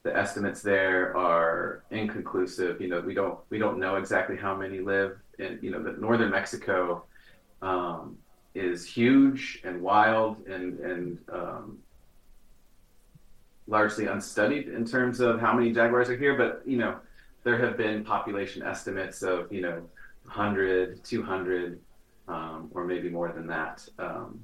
The 0.07 0.15
estimates 0.15 0.61
there 0.61 1.17
are 1.17 1.83
inconclusive. 1.91 2.79
You 2.79 2.87
know, 2.87 3.01
we 3.01 3.13
don't 3.13 3.37
we 3.49 3.57
don't 3.57 3.77
know 3.77 3.97
exactly 3.97 4.37
how 4.37 4.55
many 4.55 4.79
live 4.79 5.17
in. 5.37 5.59
You 5.61 5.71
know, 5.71 5.83
the 5.83 5.99
northern 5.99 6.31
Mexico 6.31 7.03
um, 7.61 8.17
is 8.55 8.85
huge 8.85 9.59
and 9.65 9.81
wild 9.81 10.47
and 10.47 10.79
and 10.79 11.17
um, 11.29 11.79
largely 13.67 14.05
unstudied 14.05 14.69
in 14.69 14.85
terms 14.85 15.19
of 15.19 15.41
how 15.41 15.53
many 15.53 15.73
jaguars 15.73 16.07
are 16.09 16.15
here. 16.15 16.37
But 16.37 16.61
you 16.65 16.77
know, 16.77 16.99
there 17.43 17.57
have 17.57 17.75
been 17.75 18.05
population 18.05 18.63
estimates 18.63 19.23
of 19.23 19.51
you 19.51 19.59
know 19.59 19.83
100, 20.23 21.03
200, 21.03 21.81
um, 22.29 22.71
or 22.73 22.85
maybe 22.85 23.09
more 23.09 23.33
than 23.33 23.45
that 23.47 23.85
um, 23.99 24.39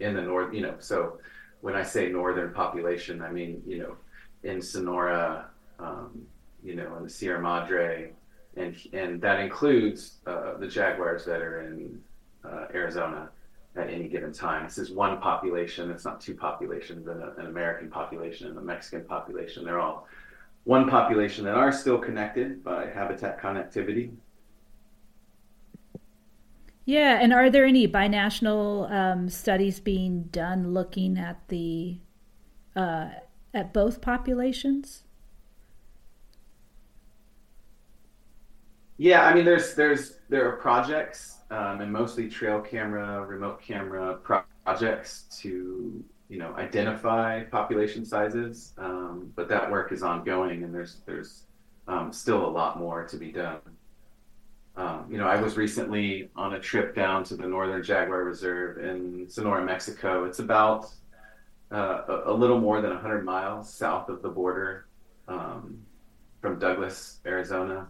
in 0.00 0.12
the 0.12 0.22
north. 0.22 0.52
You 0.52 0.62
know, 0.62 0.74
so 0.80 1.20
when 1.60 1.76
I 1.76 1.84
say 1.84 2.08
northern 2.08 2.52
population, 2.52 3.22
I 3.22 3.30
mean 3.30 3.62
you 3.64 3.78
know 3.78 3.96
in 4.44 4.62
Sonora, 4.62 5.46
um, 5.78 6.22
you 6.62 6.76
know, 6.76 6.96
in 6.96 7.02
the 7.02 7.10
Sierra 7.10 7.40
Madre, 7.40 8.12
and 8.56 8.76
and 8.92 9.20
that 9.20 9.40
includes 9.40 10.18
uh, 10.26 10.56
the 10.58 10.68
jaguars 10.68 11.24
that 11.24 11.40
are 11.42 11.62
in 11.62 12.00
uh, 12.44 12.66
Arizona 12.72 13.30
at 13.76 13.90
any 13.90 14.08
given 14.08 14.32
time. 14.32 14.64
This 14.64 14.78
is 14.78 14.92
one 14.92 15.20
population. 15.20 15.90
It's 15.90 16.04
not 16.04 16.20
two 16.20 16.34
populations, 16.34 17.08
an, 17.08 17.22
an 17.38 17.46
American 17.46 17.90
population 17.90 18.48
and 18.48 18.56
a 18.56 18.62
Mexican 18.62 19.04
population. 19.04 19.64
They're 19.64 19.80
all 19.80 20.06
one 20.62 20.88
population 20.88 21.44
that 21.44 21.54
are 21.56 21.72
still 21.72 21.98
connected 21.98 22.62
by 22.62 22.86
habitat 22.86 23.40
connectivity. 23.40 24.12
Yeah, 26.86 27.18
and 27.20 27.32
are 27.32 27.48
there 27.48 27.64
any 27.64 27.88
binational 27.88 28.90
um, 28.90 29.28
studies 29.28 29.80
being 29.80 30.24
done 30.24 30.74
looking 30.74 31.18
at 31.18 31.48
the 31.48 31.98
uh, 32.76 33.08
at 33.54 33.72
both 33.72 34.00
populations? 34.00 35.04
Yeah, 38.96 39.24
I 39.24 39.34
mean, 39.34 39.44
there's 39.44 39.74
there's 39.74 40.18
there 40.28 40.48
are 40.48 40.56
projects 40.56 41.38
um, 41.50 41.80
and 41.80 41.92
mostly 41.92 42.28
trail 42.28 42.60
camera, 42.60 43.24
remote 43.24 43.60
camera 43.60 44.18
projects 44.64 45.24
to 45.42 46.04
you 46.28 46.38
know 46.38 46.54
identify 46.56 47.44
population 47.44 48.04
sizes, 48.04 48.72
um, 48.78 49.32
but 49.34 49.48
that 49.48 49.70
work 49.70 49.92
is 49.92 50.02
ongoing, 50.02 50.62
and 50.62 50.74
there's 50.74 51.00
there's 51.06 51.44
um, 51.88 52.12
still 52.12 52.46
a 52.46 52.50
lot 52.50 52.78
more 52.78 53.04
to 53.04 53.16
be 53.16 53.32
done. 53.32 53.58
Um, 54.76 55.06
you 55.08 55.18
know, 55.18 55.26
I 55.26 55.40
was 55.40 55.56
recently 55.56 56.30
on 56.34 56.54
a 56.54 56.60
trip 56.60 56.94
down 56.96 57.22
to 57.24 57.36
the 57.36 57.46
Northern 57.46 57.82
Jaguar 57.82 58.24
Reserve 58.24 58.78
in 58.78 59.28
Sonora, 59.28 59.64
Mexico. 59.64 60.24
It's 60.24 60.40
about 60.40 60.86
uh, 61.74 62.22
a, 62.26 62.32
little 62.32 62.60
more 62.60 62.80
than 62.80 62.90
100 62.90 63.24
miles 63.24 63.72
south 63.72 64.08
of 64.08 64.22
the 64.22 64.28
border 64.28 64.86
um, 65.26 65.80
from 66.40 66.58
Douglas, 66.58 67.18
Arizona. 67.26 67.88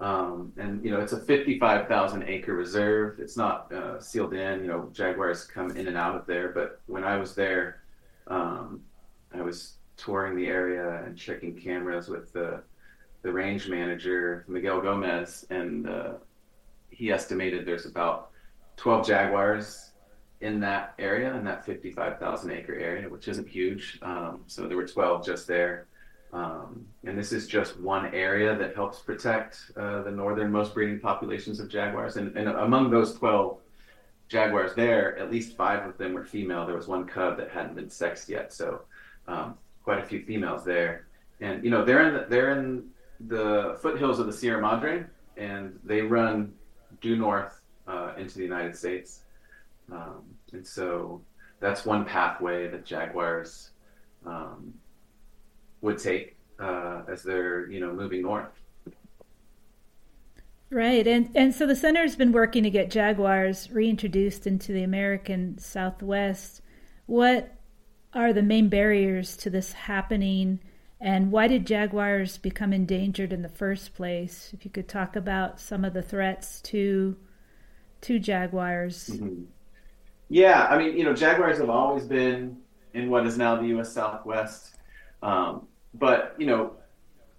Um, 0.00 0.52
and 0.56 0.84
you 0.84 0.90
know 0.90 1.00
it's 1.00 1.12
a 1.12 1.20
55,000 1.20 2.22
acre 2.24 2.54
reserve. 2.54 3.18
It's 3.18 3.36
not 3.36 3.72
uh, 3.72 4.00
sealed 4.00 4.34
in. 4.34 4.60
You 4.60 4.68
know 4.68 4.90
jaguars 4.92 5.44
come 5.44 5.70
in 5.76 5.86
and 5.86 5.96
out 5.96 6.14
of 6.14 6.26
there. 6.26 6.48
But 6.48 6.80
when 6.86 7.04
I 7.04 7.16
was 7.16 7.34
there, 7.34 7.82
um, 8.26 8.80
I 9.34 9.42
was 9.42 9.76
touring 9.96 10.36
the 10.36 10.46
area 10.46 11.02
and 11.04 11.16
checking 11.16 11.54
cameras 11.58 12.08
with 12.08 12.32
the 12.32 12.62
the 13.22 13.32
range 13.32 13.68
manager 13.68 14.44
Miguel 14.48 14.80
Gomez, 14.80 15.46
and 15.50 15.88
uh, 15.88 16.12
he 16.90 17.10
estimated 17.10 17.66
there's 17.66 17.86
about 17.86 18.30
12 18.76 19.06
jaguars 19.06 19.85
in 20.40 20.60
that 20.60 20.94
area, 20.98 21.34
in 21.34 21.44
that 21.44 21.64
55,000 21.64 22.50
acre 22.50 22.74
area, 22.74 23.08
which 23.08 23.28
isn't 23.28 23.48
huge. 23.48 23.98
Um, 24.02 24.42
so 24.46 24.66
there 24.66 24.76
were 24.76 24.86
12 24.86 25.24
just 25.24 25.46
there. 25.46 25.86
Um, 26.32 26.86
and 27.04 27.16
this 27.16 27.32
is 27.32 27.46
just 27.46 27.80
one 27.80 28.12
area 28.14 28.56
that 28.56 28.74
helps 28.74 28.98
protect 28.98 29.70
uh, 29.76 30.02
the 30.02 30.10
northernmost 30.10 30.74
breeding 30.74 31.00
populations 31.00 31.60
of 31.60 31.68
jaguars. 31.68 32.16
And, 32.16 32.36
and, 32.36 32.48
among 32.48 32.90
those 32.90 33.14
12 33.14 33.58
jaguars 34.28 34.74
there, 34.74 35.16
at 35.18 35.30
least 35.30 35.56
five 35.56 35.88
of 35.88 35.96
them 35.96 36.12
were 36.12 36.24
female. 36.24 36.66
There 36.66 36.76
was 36.76 36.88
one 36.88 37.06
cub 37.06 37.38
that 37.38 37.50
hadn't 37.50 37.76
been 37.76 37.88
sexed 37.88 38.28
yet. 38.28 38.52
So 38.52 38.82
um, 39.28 39.54
quite 39.84 40.00
a 40.00 40.04
few 40.04 40.22
females 40.24 40.64
there. 40.64 41.06
And, 41.40 41.64
you 41.64 41.70
know, 41.70 41.84
they're 41.84 42.06
in 42.08 42.14
the, 42.14 42.26
they're 42.28 42.58
in 42.58 42.90
the 43.20 43.78
foothills 43.80 44.18
of 44.18 44.26
the 44.26 44.32
Sierra 44.32 44.60
Madre 44.60 45.06
and 45.36 45.78
they 45.84 46.02
run 46.02 46.52
due 47.00 47.16
north 47.16 47.60
uh, 47.86 48.12
into 48.18 48.36
the 48.36 48.42
United 48.42 48.76
States. 48.76 49.22
Um, 49.90 50.22
and 50.52 50.66
so 50.66 51.22
that's 51.60 51.84
one 51.84 52.04
pathway 52.04 52.68
that 52.68 52.84
Jaguars 52.84 53.70
um, 54.24 54.74
would 55.80 55.98
take 55.98 56.36
uh, 56.58 57.02
as 57.08 57.22
they're 57.22 57.70
you 57.70 57.80
know 57.80 57.92
moving 57.92 58.22
north. 58.22 58.50
Right, 60.70 61.06
and 61.06 61.30
and 61.34 61.54
so 61.54 61.66
the 61.66 61.76
center 61.76 62.02
has 62.02 62.16
been 62.16 62.32
working 62.32 62.64
to 62.64 62.70
get 62.70 62.90
jaguars 62.90 63.70
reintroduced 63.70 64.46
into 64.46 64.72
the 64.72 64.82
American 64.82 65.58
Southwest. 65.58 66.60
What 67.06 67.54
are 68.12 68.32
the 68.32 68.42
main 68.42 68.68
barriers 68.68 69.36
to 69.38 69.50
this 69.50 69.72
happening, 69.72 70.58
and 71.00 71.30
why 71.30 71.46
did 71.46 71.66
jaguars 71.66 72.36
become 72.38 72.72
endangered 72.72 73.32
in 73.32 73.42
the 73.42 73.48
first 73.48 73.94
place? 73.94 74.50
If 74.52 74.64
you 74.64 74.70
could 74.70 74.88
talk 74.88 75.14
about 75.14 75.60
some 75.60 75.84
of 75.84 75.94
the 75.94 76.02
threats 76.02 76.60
to 76.62 77.16
to 78.02 78.18
jaguars. 78.18 79.10
Mm-hmm. 79.12 79.44
Yeah, 80.28 80.66
I 80.66 80.78
mean, 80.78 80.96
you 80.96 81.04
know, 81.04 81.14
Jaguars 81.14 81.58
have 81.58 81.70
always 81.70 82.04
been 82.04 82.56
in 82.94 83.10
what 83.10 83.26
is 83.26 83.38
now 83.38 83.56
the 83.56 83.68
U.S. 83.68 83.92
Southwest, 83.92 84.76
um, 85.22 85.66
but 85.94 86.34
you 86.38 86.46
know, 86.46 86.72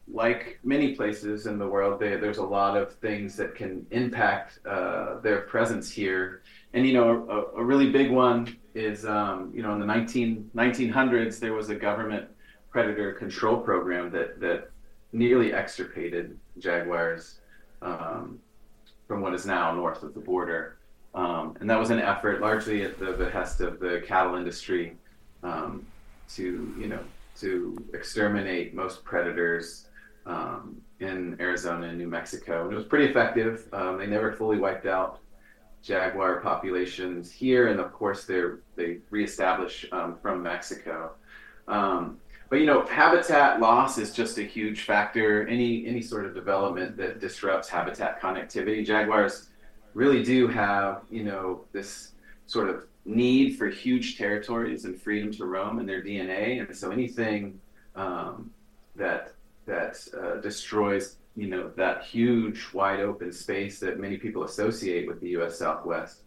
like 0.10 0.60
many 0.64 0.96
places 0.96 1.48
in 1.48 1.58
the 1.58 1.68
world, 1.68 2.00
they, 2.00 2.16
there's 2.16 2.38
a 2.38 2.44
lot 2.46 2.78
of 2.78 2.94
things 2.96 3.36
that 3.36 3.56
can 3.56 3.86
impact 3.92 4.60
uh, 4.66 5.20
their 5.20 5.42
presence 5.42 5.92
here. 5.92 6.44
And 6.74 6.88
you 6.88 6.94
know, 6.94 7.28
a, 7.56 7.60
a 7.60 7.64
really 7.64 7.92
big 7.92 8.10
one 8.10 8.56
is, 8.74 9.06
um, 9.06 9.52
you 9.54 9.62
know, 9.62 9.74
in 9.74 9.80
the 9.80 9.86
19, 9.86 10.50
1900s, 10.56 11.40
there 11.40 11.54
was 11.54 11.70
a 11.70 11.76
government 11.76 12.30
predator 12.70 13.12
control 13.14 13.58
program 13.58 14.12
that 14.12 14.40
that 14.40 14.70
nearly 15.12 15.54
extirpated 15.54 16.38
jaguars 16.60 17.40
um, 17.82 18.40
from 19.08 19.22
what 19.22 19.34
is 19.34 19.46
now 19.46 19.74
north 19.74 20.04
of 20.04 20.14
the 20.14 20.20
border. 20.20 20.77
Um, 21.18 21.58
and 21.60 21.68
that 21.68 21.80
was 21.80 21.90
an 21.90 22.00
effort 22.00 22.42
largely 22.42 22.84
at 22.84 23.00
the 23.00 23.14
behest 23.14 23.60
of 23.60 23.80
the 23.80 24.04
cattle 24.06 24.36
industry 24.36 24.96
um, 25.42 25.84
to, 26.36 26.76
you 26.80 26.88
know, 26.88 27.00
to 27.40 27.76
exterminate 27.96 28.76
most 28.76 29.04
predators 29.04 29.88
um, 30.28 30.80
in 31.00 31.36
Arizona 31.40 31.88
and 31.88 31.98
New 31.98 32.08
Mexico. 32.08 32.66
And 32.66 32.72
it 32.72 32.76
was 32.76 32.86
pretty 32.86 33.06
effective. 33.06 33.68
Um, 33.74 33.98
they 33.98 34.06
never 34.06 34.32
fully 34.32 34.60
wiped 34.60 34.86
out 34.86 35.20
jaguar 35.82 36.40
populations 36.42 37.32
here, 37.32 37.70
and 37.70 37.80
of 37.80 37.94
course 37.94 38.26
they 38.26 38.42
they 38.76 38.98
reestablish 39.10 39.88
um, 39.92 40.18
from 40.22 40.44
Mexico. 40.44 41.14
Um, 41.68 42.20
but 42.50 42.58
you 42.58 42.68
know, 42.68 42.86
habitat 42.86 43.60
loss 43.60 43.98
is 43.98 44.14
just 44.14 44.38
a 44.38 44.44
huge 44.44 44.82
factor. 44.82 45.48
Any 45.48 45.88
any 45.88 46.02
sort 46.02 46.26
of 46.26 46.36
development 46.36 46.96
that 46.98 47.20
disrupts 47.20 47.70
habitat 47.70 48.22
connectivity, 48.22 48.86
jaguars 48.86 49.48
really 49.98 50.22
do 50.22 50.48
have, 50.48 51.02
you 51.10 51.24
know, 51.24 51.62
this 51.72 52.12
sort 52.46 52.70
of 52.70 52.84
need 53.04 53.58
for 53.58 53.68
huge 53.68 54.16
territories 54.16 54.86
and 54.86 55.02
freedom 55.02 55.32
to 55.32 55.46
roam 55.46 55.80
in 55.80 55.88
their 55.88 56.04
DNA. 56.04 56.66
And 56.66 56.78
so 56.78 56.92
anything 56.92 57.60
um, 57.96 58.52
that 58.96 59.34
that 59.66 59.98
uh, 60.16 60.36
destroys, 60.40 61.16
you 61.36 61.48
know, 61.48 61.72
that 61.76 62.04
huge 62.04 62.70
wide 62.74 63.00
open 63.00 63.34
space 63.34 63.80
that 63.80 64.00
many 64.00 64.18
people 64.18 64.44
associate 64.44 65.08
with 65.08 65.20
the 65.20 65.30
U.S. 65.30 65.58
Southwest. 65.58 66.20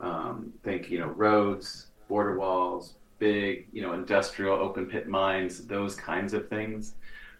Um, 0.00 0.52
think, 0.64 0.90
you 0.90 0.98
know, 0.98 1.06
roads, 1.06 1.86
border 2.08 2.36
walls, 2.36 2.94
big, 3.20 3.68
you 3.72 3.82
know, 3.82 3.92
industrial 3.92 4.56
open 4.56 4.86
pit 4.86 5.06
mines, 5.08 5.64
those 5.66 5.94
kinds 5.94 6.34
of 6.34 6.48
things. 6.48 6.94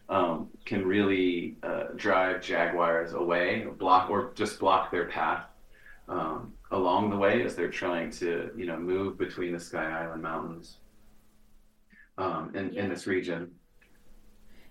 Um, 0.09 0.49
can 0.65 0.87
really 0.87 1.57
uh, 1.63 1.85
drive 1.97 2.43
jaguars 2.43 3.15
away, 3.15 3.67
block 3.79 4.11
or 4.11 4.33
just 4.35 4.59
block 4.59 4.91
their 4.91 5.07
path 5.07 5.47
um, 6.13 6.53
along 6.71 7.11
the 7.11 7.17
way 7.17 7.43
as 7.43 7.55
they're 7.55 7.71
trying 7.71 8.11
to, 8.11 8.51
you 8.57 8.67
know, 8.67 8.79
move 8.79 9.19
between 9.19 9.53
the 9.53 9.61
Sky 9.61 10.05
Island 10.05 10.23
Mountains 10.23 10.77
um, 12.19 12.53
in, 12.55 12.73
yeah. 12.73 12.83
in 12.83 12.91
this 12.91 13.07
region. 13.07 13.51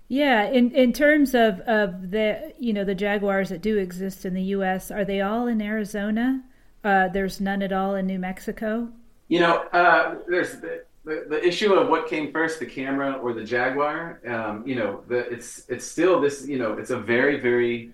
Yeah, 0.08 0.50
in 0.50 0.72
in 0.72 0.92
terms 0.92 1.34
of, 1.34 1.62
of 1.62 2.12
the 2.12 2.54
you 2.60 2.74
know 2.74 2.84
the 2.84 2.94
jaguars 2.94 3.48
that 3.48 3.62
do 3.62 3.78
exist 3.78 4.26
in 4.26 4.34
the 4.34 4.44
U.S., 4.58 4.92
are 4.92 5.06
they 5.06 5.22
all 5.22 5.48
in 5.48 5.62
Arizona? 5.62 6.44
Uh, 6.84 7.08
there's 7.08 7.40
none 7.40 7.62
at 7.62 7.72
all 7.72 7.96
in 7.96 8.08
New 8.08 8.20
Mexico. 8.20 8.90
You 9.30 9.40
know, 9.40 9.64
uh, 9.72 10.16
there's 10.28 10.60
the, 10.60 10.84
the, 11.06 11.26
the, 11.30 11.48
issue 11.48 11.74
of 11.74 11.88
what 11.88 12.10
came 12.10 12.34
first, 12.34 12.60
the 12.60 12.66
camera 12.66 13.14
or 13.14 13.32
the 13.32 13.46
jaguar. 13.46 14.20
Um, 14.28 14.68
you 14.68 14.76
know, 14.76 15.02
the, 15.08 15.20
it's 15.32 15.64
it's 15.70 15.86
still 15.86 16.20
this. 16.20 16.46
You 16.46 16.60
know, 16.60 16.74
it's 16.74 16.90
a 16.90 17.00
very 17.00 17.40
very 17.40 17.92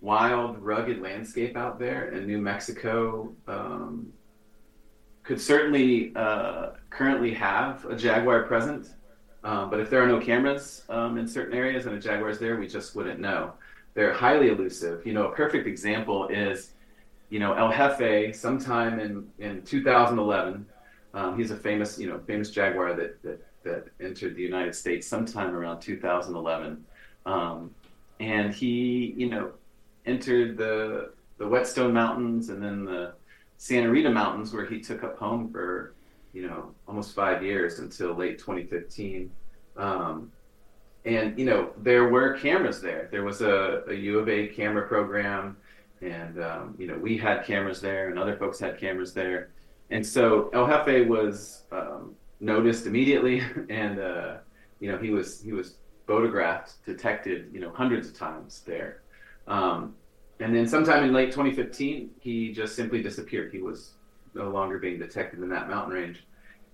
wild, 0.00 0.58
rugged 0.58 1.00
landscape 1.00 1.56
out 1.56 1.78
there, 1.78 2.08
and 2.10 2.26
New 2.26 2.38
Mexico 2.38 3.34
um, 3.46 4.12
could 5.22 5.40
certainly 5.40 6.12
uh, 6.16 6.70
currently 6.90 7.34
have 7.34 7.84
a 7.86 7.96
jaguar 7.96 8.44
present. 8.44 8.94
Um, 9.44 9.70
but 9.70 9.80
if 9.80 9.90
there 9.90 10.02
are 10.02 10.06
no 10.06 10.20
cameras 10.20 10.82
um, 10.88 11.18
in 11.18 11.26
certain 11.26 11.56
areas 11.56 11.86
and 11.86 11.94
a 11.94 12.00
jaguar 12.00 12.30
is 12.30 12.38
there, 12.38 12.56
we 12.56 12.66
just 12.66 12.96
wouldn't 12.96 13.20
know. 13.20 13.52
They're 13.94 14.12
highly 14.12 14.48
elusive. 14.48 15.06
You 15.06 15.12
know, 15.12 15.26
a 15.28 15.34
perfect 15.34 15.66
example 15.66 16.28
is, 16.28 16.72
you 17.30 17.38
know, 17.38 17.52
El 17.54 17.70
Jefe. 17.70 18.34
Sometime 18.34 19.00
in 19.00 19.28
in 19.38 19.62
2011, 19.62 20.66
um, 21.14 21.38
he's 21.38 21.50
a 21.50 21.56
famous, 21.56 21.98
you 21.98 22.08
know, 22.08 22.18
famous 22.26 22.50
jaguar 22.50 22.94
that 22.94 23.22
that 23.22 23.40
that 23.64 23.84
entered 24.00 24.36
the 24.36 24.42
United 24.42 24.74
States 24.74 25.06
sometime 25.06 25.54
around 25.54 25.80
2011, 25.80 26.84
um, 27.26 27.74
and 28.20 28.54
he, 28.54 29.14
you 29.16 29.28
know, 29.28 29.52
entered 30.08 30.56
the 30.56 31.12
the 31.38 31.46
Whetstone 31.46 31.92
Mountains 31.92 32.48
and 32.48 32.62
then 32.62 32.84
the 32.84 33.14
Santa 33.58 33.88
Rita 33.88 34.10
Mountains, 34.10 34.52
where 34.52 34.66
he 34.66 34.80
took 34.80 35.04
up 35.04 35.18
home 35.18 35.50
for 35.52 35.94
you 36.32 36.46
know, 36.46 36.74
almost 36.86 37.14
five 37.14 37.42
years 37.42 37.78
until 37.78 38.14
late 38.14 38.38
2015. 38.38 39.30
Um, 39.76 40.30
and, 41.04 41.38
you 41.38 41.44
know, 41.44 41.70
there 41.78 42.08
were 42.08 42.34
cameras 42.34 42.80
there. 42.80 43.08
There 43.10 43.24
was 43.24 43.40
a, 43.40 43.82
a 43.88 43.94
U 43.94 44.18
of 44.18 44.28
A 44.28 44.48
camera 44.48 44.86
program, 44.86 45.56
and, 46.02 46.42
um, 46.42 46.74
you 46.78 46.86
know, 46.86 46.98
we 46.98 47.16
had 47.16 47.44
cameras 47.44 47.80
there, 47.80 48.10
and 48.10 48.18
other 48.18 48.36
folks 48.36 48.58
had 48.58 48.78
cameras 48.78 49.14
there. 49.14 49.50
And 49.90 50.06
so 50.06 50.50
El 50.52 50.66
Jefe 50.66 51.08
was 51.08 51.62
um, 51.72 52.14
noticed 52.40 52.86
immediately, 52.86 53.42
and, 53.70 53.98
uh, 53.98 54.36
you 54.80 54.92
know, 54.92 54.98
he 54.98 55.10
was, 55.10 55.40
he 55.40 55.52
was 55.52 55.76
photographed, 56.06 56.84
detected, 56.84 57.50
you 57.52 57.60
know, 57.60 57.72
hundreds 57.72 58.08
of 58.08 58.16
times 58.16 58.62
there. 58.66 59.02
Um, 59.48 59.94
and 60.40 60.54
then 60.54 60.68
sometime 60.68 61.02
in 61.02 61.12
late 61.12 61.32
2015, 61.32 62.10
he 62.20 62.52
just 62.52 62.76
simply 62.76 63.02
disappeared. 63.02 63.52
He 63.52 63.60
was 63.60 63.94
no 64.34 64.50
longer 64.50 64.78
being 64.78 64.98
detected 64.98 65.40
in 65.40 65.48
that 65.48 65.68
mountain 65.68 65.94
range. 65.94 66.24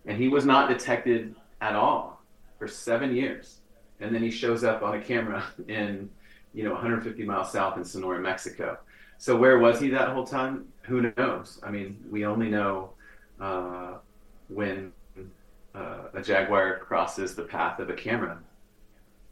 And 0.04 0.18
he 0.18 0.28
was 0.28 0.44
not 0.44 0.68
detected 0.68 1.34
at 1.60 1.74
all 1.74 2.22
for 2.58 2.68
seven 2.68 3.14
years. 3.14 3.60
And 4.00 4.14
then 4.14 4.22
he 4.22 4.30
shows 4.30 4.64
up 4.64 4.82
on 4.82 4.96
a 4.96 5.00
camera 5.00 5.44
in, 5.68 6.10
you 6.52 6.64
know, 6.64 6.72
150 6.72 7.22
miles 7.24 7.52
south 7.52 7.78
in 7.78 7.84
Sonora, 7.84 8.20
Mexico. 8.20 8.78
So 9.16 9.36
where 9.36 9.58
was 9.58 9.80
he 9.80 9.88
that 9.90 10.10
whole 10.10 10.26
time? 10.26 10.66
Who 10.82 11.12
knows? 11.16 11.60
I 11.62 11.70
mean, 11.70 12.04
we 12.10 12.26
only 12.26 12.50
know 12.50 12.90
uh, 13.40 13.94
when 14.48 14.92
uh, 15.74 16.08
a 16.12 16.20
jaguar 16.20 16.78
crosses 16.78 17.34
the 17.34 17.44
path 17.44 17.78
of 17.78 17.88
a 17.88 17.94
camera. 17.94 18.38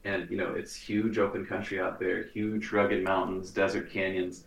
And, 0.05 0.29
you 0.31 0.37
know, 0.37 0.55
it's 0.55 0.75
huge 0.75 1.19
open 1.19 1.47
country 1.47 1.81
out 1.81 2.01
there, 2.01 2.25
huge 2.25 2.73
rugged 2.73 3.05
mountains, 3.05 3.51
desert 3.51 3.93
canyons, 3.93 4.45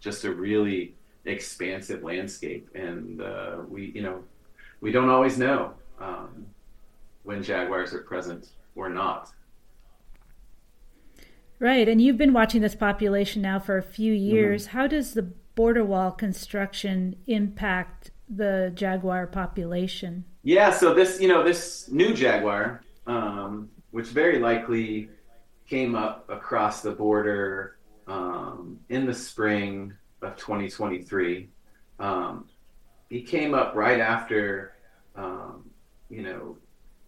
just 0.00 0.24
a 0.24 0.30
really 0.30 0.94
expansive 1.28 2.02
landscape, 2.02 2.68
and 2.74 3.20
uh, 3.20 3.58
we 3.68 3.92
you 3.94 4.02
know 4.02 4.22
we 4.80 4.90
don't 4.90 5.08
always 5.08 5.38
know 5.38 5.74
um, 6.00 6.46
when 7.22 7.42
jaguars 7.42 7.92
are 7.94 8.02
present 8.02 8.48
or 8.74 8.88
not. 8.88 9.30
Right, 11.60 11.88
and 11.88 12.00
you've 12.00 12.18
been 12.18 12.32
watching 12.32 12.62
this 12.62 12.76
population 12.76 13.42
now 13.42 13.58
for 13.58 13.76
a 13.76 13.82
few 13.82 14.14
mm-hmm. 14.14 14.34
years. 14.34 14.68
Mm-hmm. 14.68 14.78
How 14.78 14.86
does 14.86 15.14
the 15.14 15.22
border 15.22 15.84
wall 15.84 16.12
construction 16.12 17.16
impact 17.26 18.12
the 18.28 18.70
jaguar 18.74 19.26
population? 19.26 20.24
Yeah, 20.42 20.70
so 20.70 20.94
this 20.94 21.20
you 21.20 21.28
know 21.28 21.42
this 21.42 21.88
new 21.90 22.14
jaguar, 22.14 22.82
um, 23.06 23.70
which 23.90 24.08
very 24.08 24.38
likely 24.38 25.08
came 25.66 25.94
up 25.94 26.28
across 26.28 26.82
the 26.82 26.90
border 26.90 27.76
um, 28.06 28.80
in 28.88 29.06
the 29.06 29.14
spring 29.14 29.92
of 30.22 30.36
2023. 30.36 31.48
Um, 31.98 32.48
he 33.08 33.22
came 33.22 33.54
up 33.54 33.74
right 33.74 34.00
after, 34.00 34.74
um, 35.16 35.70
you 36.08 36.22
know, 36.22 36.56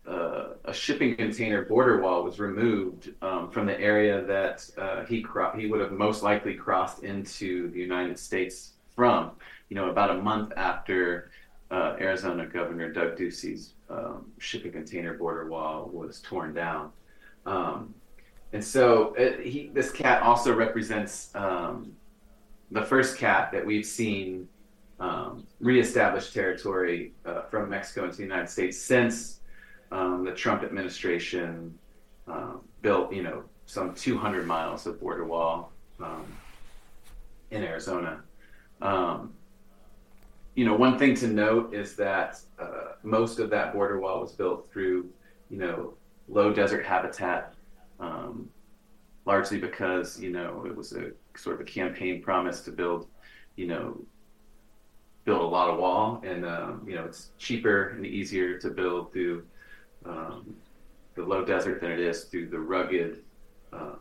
uh, 0.08 0.54
a 0.64 0.72
shipping 0.72 1.14
container 1.14 1.64
border 1.64 2.00
wall 2.00 2.24
was 2.24 2.40
removed 2.40 3.12
um, 3.22 3.50
from 3.50 3.66
the 3.66 3.78
area 3.78 4.22
that 4.24 4.68
uh, 4.78 5.04
he 5.04 5.20
cro- 5.20 5.56
he 5.56 5.66
would 5.66 5.80
have 5.80 5.92
most 5.92 6.22
likely 6.22 6.54
crossed 6.54 7.04
into 7.04 7.70
the 7.70 7.78
United 7.78 8.18
States 8.18 8.72
from. 8.96 9.32
You 9.68 9.76
know, 9.76 9.90
about 9.90 10.10
a 10.10 10.14
month 10.14 10.52
after 10.56 11.30
uh, 11.70 11.96
Arizona 12.00 12.46
Governor 12.46 12.92
Doug 12.92 13.16
Ducey's 13.16 13.74
um, 13.88 14.32
shipping 14.38 14.72
container 14.72 15.14
border 15.14 15.48
wall 15.48 15.88
was 15.92 16.20
torn 16.20 16.52
down. 16.54 16.90
Um, 17.46 17.94
and 18.52 18.62
so 18.62 19.14
it, 19.14 19.46
he, 19.46 19.70
this 19.72 19.90
cat 19.90 20.22
also 20.22 20.52
represents 20.52 21.30
um, 21.34 21.92
the 22.70 22.82
first 22.82 23.18
cat 23.18 23.52
that 23.52 23.64
we've 23.64 23.86
seen 23.86 24.48
um, 24.98 25.46
reestablish 25.60 26.32
territory 26.32 27.12
uh, 27.24 27.42
from 27.42 27.70
Mexico 27.70 28.04
into 28.04 28.18
the 28.18 28.22
United 28.22 28.48
States 28.48 28.78
since 28.78 29.40
um, 29.92 30.24
the 30.24 30.32
Trump 30.32 30.62
administration 30.62 31.76
um, 32.26 32.60
built, 32.82 33.12
you 33.12 33.22
know, 33.22 33.44
some 33.66 33.94
200 33.94 34.46
miles 34.46 34.86
of 34.86 35.00
border 35.00 35.24
wall 35.24 35.72
um, 36.00 36.26
in 37.50 37.62
Arizona. 37.62 38.20
Um, 38.82 39.32
you 40.54 40.64
know, 40.64 40.74
one 40.74 40.98
thing 40.98 41.14
to 41.16 41.28
note 41.28 41.72
is 41.74 41.96
that 41.96 42.40
uh, 42.58 42.92
most 43.02 43.38
of 43.38 43.50
that 43.50 43.72
border 43.72 44.00
wall 44.00 44.20
was 44.20 44.32
built 44.32 44.70
through, 44.72 45.08
you 45.48 45.58
know, 45.58 45.94
low 46.28 46.52
desert 46.52 46.84
habitat, 46.84 47.54
um, 47.98 48.48
largely 49.26 49.58
because 49.58 50.20
you 50.20 50.30
know 50.30 50.64
it 50.66 50.74
was 50.74 50.92
a 50.92 51.12
sort 51.36 51.54
of 51.54 51.60
a 51.60 51.64
campaign 51.64 52.22
promise 52.22 52.62
to 52.62 52.70
build, 52.70 53.06
you 53.56 53.66
know, 53.66 54.00
build 55.24 55.40
a 55.40 55.46
lot 55.46 55.70
of 55.70 55.78
wall, 55.78 56.20
and 56.24 56.44
um, 56.44 56.84
you 56.86 56.94
know 56.94 57.04
it's 57.04 57.30
cheaper 57.38 57.90
and 57.90 58.04
easier 58.04 58.58
to 58.58 58.70
build 58.70 59.12
through 59.12 59.44
um, 60.04 60.54
the 61.14 61.22
low 61.22 61.44
desert 61.44 61.80
than 61.80 61.90
it 61.90 62.00
is 62.00 62.24
through 62.24 62.48
the 62.48 62.58
rugged 62.58 63.22
um, 63.72 64.00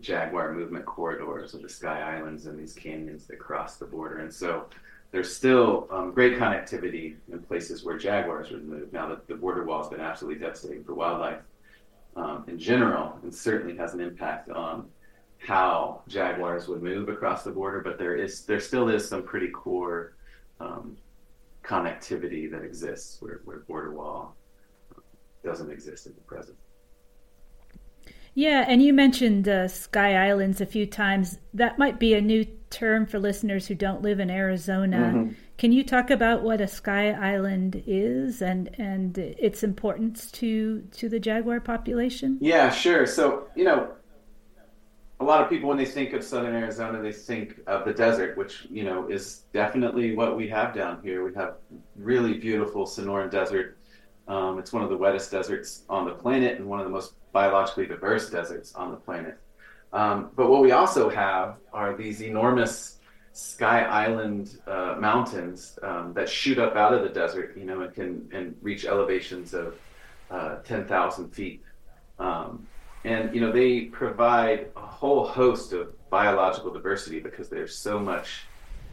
jaguar 0.00 0.52
movement 0.52 0.84
corridors 0.84 1.54
of 1.54 1.62
the 1.62 1.68
Sky 1.68 2.16
Islands 2.16 2.46
and 2.46 2.58
these 2.58 2.72
canyons 2.72 3.26
that 3.26 3.38
cross 3.38 3.76
the 3.76 3.86
border. 3.86 4.18
And 4.18 4.32
so 4.32 4.66
there's 5.12 5.34
still 5.34 5.88
um, 5.90 6.12
great 6.12 6.38
connectivity 6.38 7.16
in 7.32 7.38
places 7.40 7.84
where 7.84 7.96
jaguars 7.96 8.50
are 8.50 8.58
moved. 8.58 8.92
Now 8.92 9.08
that 9.08 9.26
the 9.26 9.34
border 9.34 9.64
wall 9.64 9.82
has 9.82 9.88
been 9.88 10.00
absolutely 10.00 10.40
devastating 10.40 10.84
for 10.84 10.94
wildlife 10.94 11.40
um, 12.16 12.44
in 12.48 12.58
general, 12.58 13.18
and 13.22 13.34
certainly 13.34 13.76
has 13.76 13.94
an 13.94 14.00
impact 14.00 14.50
on 14.50 14.88
how 15.38 16.02
jaguars 16.08 16.66
would 16.66 16.82
move 16.82 17.08
across 17.08 17.44
the 17.44 17.50
border, 17.50 17.80
but 17.80 17.98
there 17.98 18.16
is 18.16 18.44
there 18.46 18.60
still 18.60 18.88
is 18.88 19.08
some 19.08 19.22
pretty 19.22 19.48
core 19.48 20.16
um, 20.60 20.96
connectivity 21.62 22.50
that 22.50 22.62
exists 22.62 23.20
where, 23.20 23.40
where 23.44 23.60
border 23.60 23.92
wall 23.92 24.34
doesn't 25.44 25.70
exist 25.70 26.06
in 26.06 26.14
the 26.14 26.20
present. 26.22 26.56
Yeah, 28.34 28.66
and 28.68 28.82
you 28.82 28.92
mentioned 28.92 29.48
uh, 29.48 29.66
Sky 29.66 30.28
Islands 30.28 30.60
a 30.60 30.66
few 30.66 30.86
times. 30.86 31.38
That 31.54 31.78
might 31.78 31.98
be 31.98 32.12
a 32.14 32.20
new 32.20 32.44
term 32.76 33.06
for 33.06 33.18
listeners 33.18 33.66
who 33.66 33.74
don't 33.74 34.02
live 34.02 34.20
in 34.20 34.30
Arizona. 34.30 35.12
Mm-hmm. 35.14 35.32
Can 35.56 35.72
you 35.72 35.82
talk 35.82 36.10
about 36.10 36.42
what 36.42 36.60
a 36.60 36.68
Sky 36.68 37.12
Island 37.12 37.82
is 37.86 38.42
and 38.42 38.68
and 38.78 39.16
its 39.16 39.62
importance 39.62 40.30
to 40.32 40.82
to 40.92 41.08
the 41.08 41.18
jaguar 41.18 41.60
population? 41.60 42.36
Yeah, 42.40 42.70
sure. 42.70 43.06
So 43.06 43.48
you 43.56 43.64
know, 43.64 43.92
a 45.20 45.24
lot 45.24 45.40
of 45.42 45.48
people 45.48 45.70
when 45.70 45.78
they 45.78 45.86
think 45.86 46.12
of 46.12 46.22
southern 46.22 46.54
Arizona, 46.54 47.00
they 47.00 47.12
think 47.12 47.60
of 47.66 47.86
the 47.86 47.94
desert, 47.94 48.36
which 48.36 48.66
you 48.70 48.84
know 48.84 49.08
is 49.08 49.44
definitely 49.54 50.14
what 50.14 50.36
we 50.36 50.46
have 50.48 50.74
down 50.74 51.00
here. 51.02 51.24
We 51.24 51.34
have 51.34 51.54
really 51.96 52.34
beautiful 52.34 52.84
Sonoran 52.84 53.30
Desert. 53.30 53.78
Um, 54.28 54.58
it's 54.58 54.72
one 54.72 54.82
of 54.82 54.90
the 54.90 54.96
wettest 54.96 55.30
deserts 55.30 55.84
on 55.88 56.04
the 56.04 56.12
planet 56.12 56.58
and 56.58 56.66
one 56.66 56.80
of 56.80 56.84
the 56.84 56.90
most 56.90 57.14
biologically 57.32 57.86
diverse 57.86 58.28
deserts 58.28 58.74
on 58.74 58.90
the 58.90 58.96
planet. 58.96 59.38
Um, 59.96 60.30
but 60.36 60.50
what 60.50 60.60
we 60.60 60.72
also 60.72 61.08
have 61.08 61.56
are 61.72 61.96
these 61.96 62.20
enormous 62.20 62.98
Sky 63.32 63.80
Island 63.80 64.58
uh, 64.66 64.96
mountains 64.98 65.78
um, 65.82 66.12
that 66.12 66.28
shoot 66.28 66.58
up 66.58 66.76
out 66.76 66.92
of 66.92 67.02
the 67.02 67.08
desert, 67.08 67.56
you 67.56 67.64
know, 67.64 67.80
and 67.80 67.94
can 67.94 68.28
and 68.30 68.54
reach 68.60 68.84
elevations 68.84 69.54
of 69.54 69.74
uh, 70.30 70.56
10,000 70.64 71.30
feet. 71.30 71.62
Um, 72.18 72.66
and 73.04 73.34
you 73.34 73.40
know 73.40 73.50
they 73.50 73.82
provide 73.82 74.68
a 74.76 74.80
whole 74.80 75.26
host 75.26 75.72
of 75.72 75.94
biological 76.10 76.72
diversity 76.72 77.20
because 77.20 77.48
there's 77.48 77.74
so 77.74 77.98
much 77.98 78.44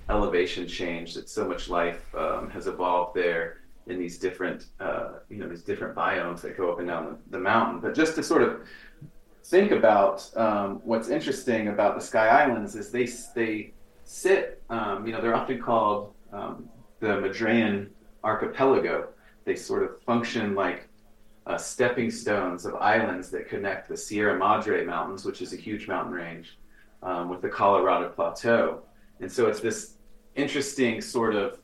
elevation 0.10 0.68
change 0.68 1.16
that 1.16 1.28
so 1.28 1.46
much 1.46 1.68
life 1.68 2.14
um, 2.16 2.50
has 2.50 2.68
evolved 2.68 3.14
there 3.16 3.58
in 3.88 4.00
these 4.00 4.18
different 4.18 4.68
uh, 4.80 5.14
you 5.30 5.38
know 5.38 5.48
these 5.48 5.64
different 5.64 5.96
biomes 5.96 6.42
that 6.42 6.56
go 6.56 6.72
up 6.72 6.80
and 6.80 6.88
down 6.88 7.06
the, 7.06 7.38
the, 7.38 7.40
mountain 7.40 7.80
but 7.80 7.94
just 7.96 8.16
to 8.16 8.24
sort 8.24 8.42
of 8.42 8.62
think 9.44 9.72
about 9.72 10.30
um, 10.38 10.82
what's 10.84 11.10
interesting 11.10 11.68
about 11.68 11.96
the 11.96 12.02
Sky 12.02 12.28
Islands 12.28 12.76
is 12.76 12.92
they 12.92 13.06
they 13.36 13.74
sit. 14.04 14.62
Um, 14.70 15.06
you 15.06 15.14
know, 15.14 15.22
they're 15.22 15.36
often 15.36 15.62
called 15.62 16.14
um, 16.32 16.70
the 17.00 17.08
Madrean 17.08 17.90
archipelago. 18.24 19.10
They 19.46 19.56
sort 19.56 19.84
of 19.84 20.02
function 20.04 20.56
like 20.56 20.88
uh, 21.46 21.58
stepping 21.58 22.10
stones 22.10 22.66
of 22.66 22.76
islands 22.76 23.30
that 23.32 23.50
connect 23.50 23.90
the 23.90 23.98
Sierra 23.98 24.38
Madre 24.38 24.86
Mountains, 24.86 25.26
which 25.26 25.42
is 25.42 25.54
a 25.54 25.58
huge 25.58 25.88
mountain 25.88 26.14
range, 26.14 26.58
um, 27.02 27.30
with 27.30 27.42
the 27.42 27.50
Colorado 27.50 28.10
Plateau. 28.10 28.84
And 29.20 29.30
so 29.30 29.48
it's 29.48 29.60
this 29.60 29.96
interesting 30.36 31.02
sort 31.02 31.36
of 31.36 31.60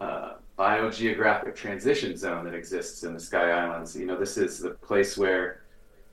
uh, 0.00 0.34
biogeographic 0.58 1.56
transition 1.56 2.16
zone 2.16 2.44
that 2.44 2.54
exists 2.54 3.02
in 3.02 3.14
the 3.14 3.20
Sky 3.20 3.50
Islands. 3.50 3.96
You 3.96 4.06
know, 4.06 4.18
this 4.18 4.36
is 4.36 4.58
the 4.58 4.70
place 4.70 5.16
where 5.16 5.63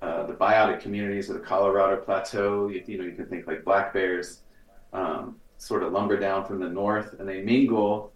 uh, 0.02 0.26
the 0.26 0.34
biotic 0.34 0.80
communities 0.82 1.30
of 1.30 1.36
the 1.36 1.42
Colorado 1.42 1.98
Plateau, 2.02 2.68
you, 2.68 2.84
you 2.88 2.98
know, 2.98 3.04
you 3.04 3.14
can 3.14 3.28
think 3.28 3.46
like 3.46 3.64
black 3.64 3.94
bears, 3.94 4.42
um, 4.94 5.36
sort 5.58 5.84
of 5.84 5.94
lumber 5.94 6.20
down 6.20 6.44
from 6.46 6.60
the 6.60 6.68
north, 6.68 7.16
and 7.20 7.30
they 7.30 7.42
mingle 7.42 8.12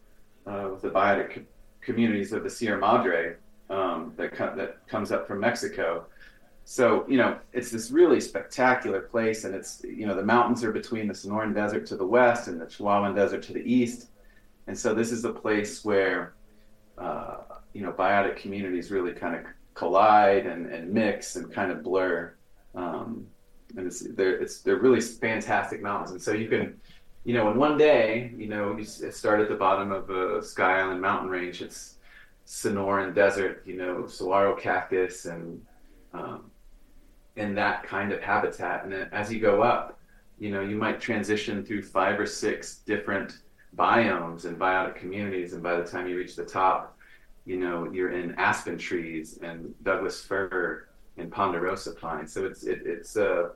uh, 0.48 0.70
with 0.72 0.82
the 0.82 0.90
biotic 0.90 1.36
co- 1.36 1.42
communities 1.82 2.34
of 2.34 2.44
the 2.44 2.50
Sierra 2.50 2.80
Madre 2.80 3.36
um, 3.70 4.14
that 4.18 4.34
co- 4.34 4.56
that 4.56 4.88
comes 4.88 5.12
up 5.12 5.28
from 5.28 5.40
Mexico. 5.40 6.06
So 6.64 7.06
you 7.08 7.18
know, 7.18 7.38
it's 7.54 7.70
this 7.70 7.92
really 7.92 8.20
spectacular 8.20 9.02
place, 9.02 9.44
and 9.44 9.54
it's 9.54 9.84
you 9.84 10.08
know 10.08 10.16
the 10.16 10.26
mountains 10.26 10.64
are 10.64 10.72
between 10.72 11.08
the 11.08 11.14
Sonoran 11.14 11.54
Desert 11.54 11.86
to 11.88 11.96
the 11.96 12.06
west 12.06 12.48
and 12.48 12.60
the 12.60 12.66
Chihuahuan 12.66 13.16
Desert 13.16 13.44
to 13.44 13.54
the 13.54 13.62
east, 13.62 14.08
and 14.66 14.78
so 14.78 14.96
this 14.96 15.12
is 15.12 15.24
a 15.24 15.32
place 15.32 15.86
where 15.86 16.34
uh, 16.98 17.38
you 17.74 17.82
know 17.82 17.92
biotic 17.92 18.38
communities 18.38 18.90
really 18.90 19.12
kind 19.14 19.36
of 19.36 19.46
collide 19.76 20.48
and, 20.48 20.66
and 20.68 20.92
mix 20.92 21.36
and 21.36 21.54
kind 21.54 21.72
of 21.72 21.84
blur. 21.84 22.34
Um, 22.74 23.28
and 23.78 23.86
it's 23.88 24.00
they're 24.16 24.40
it's 24.40 24.62
they're 24.62 24.80
really 24.80 25.02
fantastic 25.02 25.82
mountains, 25.82 26.12
and 26.12 26.22
so 26.22 26.32
you 26.32 26.48
can 26.48 26.80
you 27.26 27.34
know, 27.34 27.50
in 27.50 27.58
one 27.58 27.76
day, 27.76 28.32
you 28.38 28.48
know, 28.48 28.78
you 28.78 28.86
start 28.86 29.42
at 29.42 29.50
the 29.50 29.56
bottom 29.56 29.92
of 29.92 30.12
a 30.12 30.44
Sky 30.44 30.80
Island 30.80 31.02
mountain 31.02 31.28
range. 31.28 31.64
It's 31.64 31.96
Sonoran 32.46 33.16
Desert, 33.16 33.64
you 33.66 33.76
know, 33.76 34.06
saguaro 34.06 34.56
cactus 34.56 35.26
and 35.26 35.60
um, 36.14 36.52
in 37.36 37.56
that 37.56 37.82
kind 37.84 38.12
of 38.12 38.22
habitat. 38.22 38.86
And 38.86 38.94
as 39.12 39.34
you 39.34 39.40
go 39.40 39.64
up, 39.64 40.00
you 40.38 40.52
know, 40.52 40.62
you 40.62 40.76
might 40.76 41.02
transition 41.02 41.66
through 41.66 41.82
five 41.82 42.20
or 42.20 42.28
six 42.28 42.78
different 42.86 43.40
biomes 43.76 44.46
and 44.46 44.58
biotic 44.58 44.96
communities. 44.96 45.54
And 45.54 45.64
by 45.64 45.76
the 45.78 45.84
time 45.84 46.08
you 46.08 46.18
reach 46.18 46.36
the 46.36 46.46
top, 46.46 46.95
you 47.46 47.58
know, 47.58 47.92
you're 47.92 48.12
in 48.12 48.36
aspen 48.36 48.78
trees 48.78 49.40
and 49.42 49.74
Douglas 49.84 50.22
fir 50.22 50.88
and 51.18 51.32
ponderosa 51.32 51.94
pine. 51.94 52.28
So 52.28 52.46
it's 52.46 52.64
it, 52.64 52.82
it's 52.86 53.16
uh, 53.16 53.50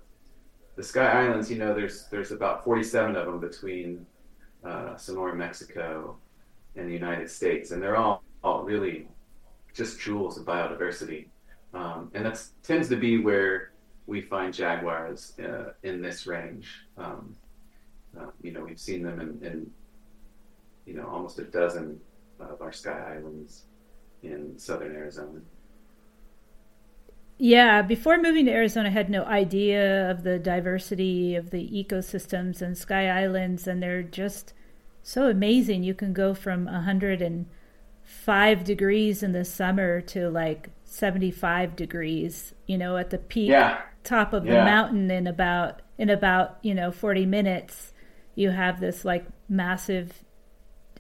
the 0.76 0.84
Sky 0.84 1.26
Islands, 1.26 1.52
you 1.52 1.58
know, 1.58 1.74
there's 1.74 2.06
there's 2.10 2.32
about 2.32 2.64
47 2.64 3.16
of 3.16 3.26
them 3.26 3.40
between 3.40 4.06
uh, 4.64 4.96
Sonora, 4.96 5.36
Mexico, 5.36 6.18
and 6.76 6.88
the 6.88 6.94
United 6.94 7.30
States, 7.30 7.72
and 7.72 7.82
they're 7.82 7.98
all, 7.98 8.24
all 8.44 8.64
really 8.64 9.08
just 9.74 10.00
jewels 10.00 10.38
of 10.38 10.46
biodiversity. 10.46 11.28
Um, 11.74 12.12
and 12.14 12.26
that 12.26 12.42
tends 12.64 12.90
to 12.90 12.96
be 12.96 13.20
where 13.20 13.72
we 14.08 14.22
find 14.22 14.54
jaguars 14.54 15.34
uh, 15.40 15.74
in 15.84 16.02
this 16.02 16.26
range. 16.26 16.68
Um, 16.98 17.36
uh, 18.20 18.28
you 18.42 18.52
know, 18.52 18.64
we've 18.64 18.80
seen 18.80 19.04
them 19.04 19.20
in, 19.20 19.46
in, 19.46 19.72
you 20.86 20.96
know 20.96 21.08
almost 21.08 21.38
a 21.38 21.44
dozen 21.44 22.00
of 22.40 22.62
our 22.62 22.72
Sky 22.72 23.18
Islands 23.18 23.66
in 24.24 24.58
southern 24.58 24.96
Arizona. 24.96 25.42
Yeah, 27.42 27.82
before 27.82 28.18
moving 28.18 28.46
to 28.46 28.52
Arizona, 28.52 28.90
I 28.90 28.92
had 28.92 29.10
no 29.10 29.24
idea 29.24 30.12
of 30.12 30.24
the 30.24 30.38
diversity 30.38 31.36
of 31.36 31.52
the 31.52 31.70
ecosystems 31.70 32.62
and 32.62 32.78
Sky 32.78 33.10
Islands, 33.10 33.66
and 33.66 33.82
they're 33.82 34.04
just 34.04 34.54
so 35.04 35.30
amazing. 35.30 35.84
You 35.84 35.94
can 35.94 36.12
go 36.12 36.34
from 36.34 36.66
105 36.66 38.64
degrees 38.66 39.24
in 39.24 39.32
the 39.32 39.46
summer 39.46 40.02
to 40.02 40.30
like 40.30 40.70
75 40.84 41.78
degrees, 41.78 42.54
you 42.68 42.78
know, 42.78 42.98
at 42.98 43.10
the 43.10 43.18
peak 43.18 43.52
yeah. 43.52 43.84
top 44.04 44.34
of 44.34 44.46
yeah. 44.46 44.56
the 44.56 44.66
mountain 44.66 45.10
in 45.10 45.26
about 45.26 45.82
in 45.98 46.10
about, 46.10 46.58
you 46.62 46.76
know, 46.76 46.92
40 46.92 47.26
minutes. 47.26 47.94
You 48.36 48.50
have 48.50 48.82
this 48.82 49.06
like 49.06 49.26
massive 49.48 50.26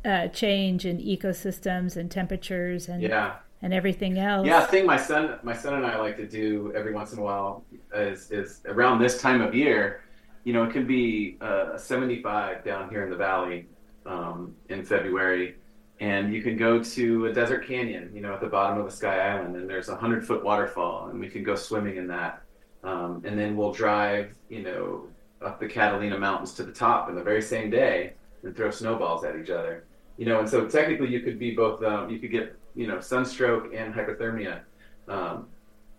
uh, 0.06 0.28
change 0.30 0.86
in 0.86 0.98
ecosystems 0.98 1.96
and 1.98 2.10
temperatures 2.10 2.88
and 2.88 3.02
yeah 3.02 3.36
and 3.62 3.74
everything 3.74 4.18
else. 4.18 4.48
Yeah, 4.48 4.66
thing 4.66 4.86
my 4.86 4.98
son, 4.98 5.38
my 5.44 5.54
son 5.54 5.76
and 5.76 5.86
I 5.86 5.98
like 5.98 6.18
to 6.18 6.28
do 6.28 6.72
every 6.76 6.94
once 6.94 7.14
in 7.14 7.20
a 7.20 7.22
while 7.22 7.66
is 7.94 8.32
is 8.32 8.62
around 8.66 9.00
this 9.00 9.22
time 9.22 9.42
of 9.42 9.54
year. 9.54 10.04
You 10.46 10.54
know, 10.54 10.64
it 10.64 10.72
can 10.72 10.88
be 10.88 11.38
uh, 11.42 11.78
75 11.78 12.64
down 12.64 12.90
here 12.90 13.04
in 13.04 13.10
the 13.10 13.18
valley 13.18 13.68
um, 14.06 14.56
in 14.70 14.84
February, 14.86 15.56
and 16.00 16.34
you 16.34 16.42
can 16.42 16.56
go 16.56 16.82
to 16.82 17.26
a 17.26 17.34
desert 17.34 17.68
canyon. 17.68 18.12
You 18.14 18.22
know, 18.22 18.34
at 18.34 18.40
the 18.40 18.48
bottom 18.48 18.80
of 18.80 18.86
the 18.86 18.96
Sky 18.96 19.20
Island, 19.20 19.56
and 19.58 19.70
there's 19.70 19.90
a 19.90 19.96
hundred 19.96 20.26
foot 20.26 20.44
waterfall, 20.44 21.10
and 21.10 21.20
we 21.20 21.28
can 21.28 21.44
go 21.44 21.56
swimming 21.56 21.98
in 21.98 22.08
that. 22.08 22.42
Um, 22.82 23.22
and 23.26 23.38
then 23.38 23.58
we'll 23.58 23.74
drive, 23.74 24.34
you 24.48 24.64
know, 24.64 25.08
up 25.42 25.60
the 25.60 25.68
Catalina 25.68 26.18
Mountains 26.18 26.54
to 26.54 26.64
the 26.64 26.72
top 26.72 27.10
in 27.10 27.16
the 27.16 27.24
very 27.24 27.42
same 27.42 27.70
day 27.70 28.14
and 28.44 28.56
throw 28.56 28.72
snowballs 28.72 29.26
at 29.26 29.36
each 29.36 29.50
other. 29.50 29.84
You 30.20 30.26
know, 30.26 30.42
and 30.42 30.50
so 30.50 30.68
technically 30.68 31.08
you 31.08 31.22
could 31.22 31.40
be 31.40 31.52
both. 31.52 31.82
Um, 31.82 32.10
you 32.10 32.20
could 32.20 32.30
get 32.30 32.54
you 32.76 32.88
know 32.88 33.00
sunstroke 33.00 33.74
and 33.74 33.94
hypothermia 33.94 34.60
um, 35.08 35.48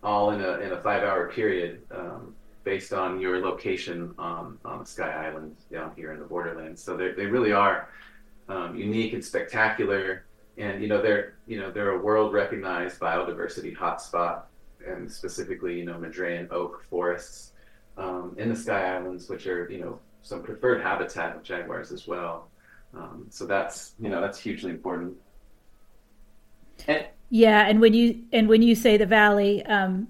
all 0.03 0.29
in 0.29 0.41
a 0.41 0.59
in 0.59 0.73
a 0.73 0.79
five 0.79 1.01
hour 1.01 1.27
period 1.31 1.81
um, 1.89 2.35
based 2.63 2.93
on 2.93 3.19
your 3.19 3.39
location 3.39 4.13
on 4.19 4.59
on 4.63 4.77
the 4.77 4.85
Sky 4.85 5.27
Island 5.27 5.55
down 5.71 5.93
here 5.95 6.13
in 6.13 6.19
the 6.19 6.25
borderlands. 6.25 6.83
So 6.83 6.95
they 6.95 7.13
they 7.13 7.25
really 7.25 7.51
are 7.51 7.89
um, 8.47 8.75
unique 8.75 9.13
and 9.13 9.25
spectacular, 9.25 10.25
and 10.55 10.83
you 10.83 10.87
know 10.87 11.01
they're 11.01 11.33
you 11.47 11.59
know 11.59 11.71
they're 11.71 11.95
a 11.95 11.99
world 11.99 12.31
recognized 12.31 12.99
biodiversity 12.99 13.75
hotspot, 13.75 14.43
and 14.87 15.11
specifically 15.11 15.79
you 15.79 15.85
know 15.85 15.95
Madrean 15.95 16.47
oak 16.51 16.85
forests 16.91 17.53
um, 17.97 18.35
in 18.37 18.49
the 18.49 18.55
Sky 18.55 18.95
Islands, 18.97 19.29
which 19.29 19.47
are 19.47 19.67
you 19.67 19.79
know 19.79 19.99
some 20.21 20.43
preferred 20.43 20.83
habitat 20.83 21.35
of 21.35 21.41
jaguars 21.41 21.91
as 21.91 22.05
well. 22.05 22.50
Um, 22.93 23.27
so 23.29 23.45
that's 23.45 23.93
you 23.99 24.09
know 24.09 24.21
that's 24.21 24.39
hugely 24.39 24.71
important. 24.71 25.15
And, 26.87 27.05
yeah, 27.29 27.67
and 27.67 27.79
when 27.79 27.93
you 27.93 28.23
and 28.33 28.49
when 28.49 28.61
you 28.61 28.75
say 28.75 28.97
the 28.97 29.05
valley, 29.05 29.65
um, 29.65 30.09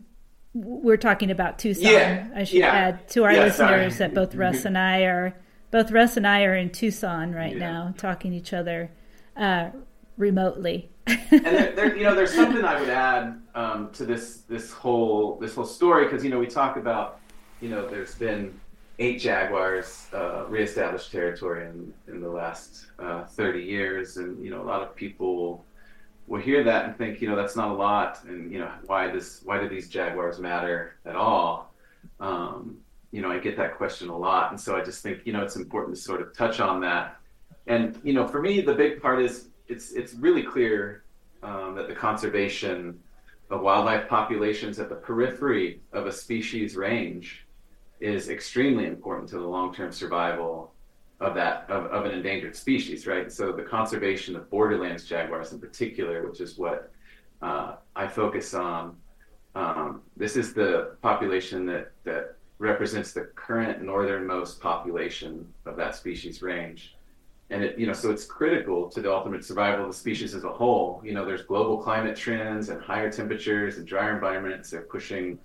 we're 0.54 0.98
talking 0.98 1.32
about 1.32 1.60
Tucson. 1.60 1.92
Yeah, 1.92 2.28
I 2.36 2.44
should 2.44 2.60
yeah. 2.60 2.72
add 2.72 3.10
to 3.10 3.24
our 3.24 3.34
yeah, 3.34 3.44
listeners 3.44 3.98
sorry. 3.98 4.10
that 4.10 4.14
both 4.16 4.36
Russ 4.36 4.66
and 4.66 4.78
I 4.78 5.02
are 5.02 5.36
both 5.70 5.92
Russ 5.92 6.18
and 6.18 6.28
I 6.28 6.44
are 6.44 6.56
in 6.56 6.70
Tucson 6.70 7.34
right 7.34 7.56
now, 7.56 7.94
talking 7.98 8.32
to 8.32 8.38
each 8.38 8.54
other 8.54 8.92
uh, 9.38 9.70
remotely. 10.18 10.90
and 11.08 11.18
there, 11.32 11.72
there, 11.76 11.96
you 11.96 12.04
know, 12.04 12.14
there's 12.14 12.34
something 12.34 12.64
I 12.64 12.80
would 12.80 12.90
add 12.90 13.42
um, 13.56 13.90
to 13.94 14.06
this 14.06 14.42
this 14.50 14.72
whole 14.72 15.38
this 15.40 15.56
whole 15.56 15.66
story 15.66 16.06
because 16.06 16.24
you 16.24 16.30
know 16.30 16.40
we 16.40 16.48
talk 16.48 16.78
about 16.78 17.20
you 17.62 17.70
know 17.70 17.88
there's 17.88 18.16
been 18.16 18.60
eight 19.02 19.20
jaguars 19.20 20.08
uh, 20.14 20.46
reestablished 20.48 21.12
territory 21.12 21.66
in 21.66 21.92
in 22.08 22.22
the 22.22 22.30
last 22.30 22.86
uh, 23.00 23.26
30 23.26 23.60
years, 23.60 24.18
and 24.18 24.44
you 24.44 24.52
know 24.52 24.62
a 24.62 24.68
lot 24.74 24.82
of 24.84 24.96
people 24.96 25.66
will 26.28 26.40
hear 26.40 26.64
that 26.64 26.86
and 26.86 26.96
think 26.98 27.20
you 27.20 27.28
know 27.28 27.36
that's 27.36 27.56
not 27.56 27.70
a 27.70 27.74
lot, 27.74 28.24
and 28.26 28.52
you 28.52 28.60
know 28.60 28.72
why 28.86 29.10
does 29.10 29.42
why 29.44 29.60
do 29.60 29.68
these 29.68 29.90
jaguars 29.90 30.38
matter 30.40 30.98
at 31.06 31.16
all? 31.16 31.74
Um, 32.20 32.78
you 33.12 33.22
know 33.24 33.32
I 33.32 33.40
get 33.40 33.58
that 33.58 33.76
question 33.76 34.10
a 34.10 34.18
lot, 34.18 34.52
and 34.52 34.60
so 34.60 34.76
I 34.76 34.84
just 34.84 35.02
think 35.02 35.26
you 35.26 35.34
know 35.34 35.42
it's 35.42 35.56
important 35.56 35.96
to 35.96 36.02
sort 36.02 36.22
of 36.22 36.38
touch 36.38 36.60
on 36.60 36.80
that. 36.82 37.18
And 37.66 38.00
you 38.04 38.14
know 38.14 38.28
for 38.28 38.42
me 38.42 38.62
the 38.62 38.76
big 38.76 39.02
part 39.02 39.20
is 39.20 39.48
it's 39.68 39.94
it's 39.94 40.14
really 40.14 40.44
clear 40.44 41.04
um, 41.42 41.74
that 41.74 41.88
the 41.88 41.96
conservation 41.96 43.00
of 43.50 43.62
wildlife 43.62 44.08
populations 44.08 44.80
at 44.80 44.90
the 44.90 44.96
periphery 44.96 45.82
of 45.92 46.06
a 46.06 46.12
species 46.12 46.76
range 46.76 47.48
is 48.02 48.30
extremely 48.30 48.86
important 48.86 49.30
to 49.30 49.38
the 49.38 49.48
long-term 49.48 49.92
survival 49.92 50.74
of 51.20 51.36
that 51.36 51.70
of, 51.70 51.86
of 51.86 52.06
an 52.06 52.12
endangered 52.12 52.56
species, 52.56 53.06
right? 53.06 53.32
So 53.32 53.52
the 53.52 53.64
conservation 53.64 54.36
of 54.36 54.50
borderlands 54.50 55.06
jaguars 55.06 55.54
in 55.54 55.60
particular, 55.60 56.28
which 56.28 56.42
is 56.42 56.58
what 56.58 56.92
uh, 57.42 57.76
I 57.96 58.08
focus 58.08 58.54
on, 58.54 58.96
um, 59.56 60.02
this 60.18 60.36
is 60.36 60.54
the 60.54 60.96
population 61.02 61.66
that 61.68 61.92
that 62.04 62.36
represents 62.58 63.12
the 63.12 63.22
current 63.36 63.82
northernmost 63.82 64.62
population 64.62 65.52
of 65.66 65.76
that 65.78 65.96
species 65.96 66.42
range 66.42 66.96
and 67.52 67.64
it 67.64 67.78
you 67.78 67.86
know 67.86 67.94
so 67.94 68.10
it's 68.10 68.24
critical 68.24 68.90
to 68.90 69.02
the 69.02 69.12
ultimate 69.12 69.44
survival 69.44 69.86
of 69.86 69.92
the 69.92 69.98
species 69.98 70.34
as 70.34 70.44
a 70.44 70.50
whole 70.50 71.02
you 71.04 71.14
know 71.14 71.26
there's 71.26 71.42
global 71.42 71.78
climate 71.78 72.16
trends 72.16 72.70
and 72.70 72.82
higher 72.82 73.12
temperatures 73.12 73.78
and 73.78 73.86
drier 73.86 74.14
environments 74.14 74.70
they're 74.70 74.82
pushing 74.82 75.38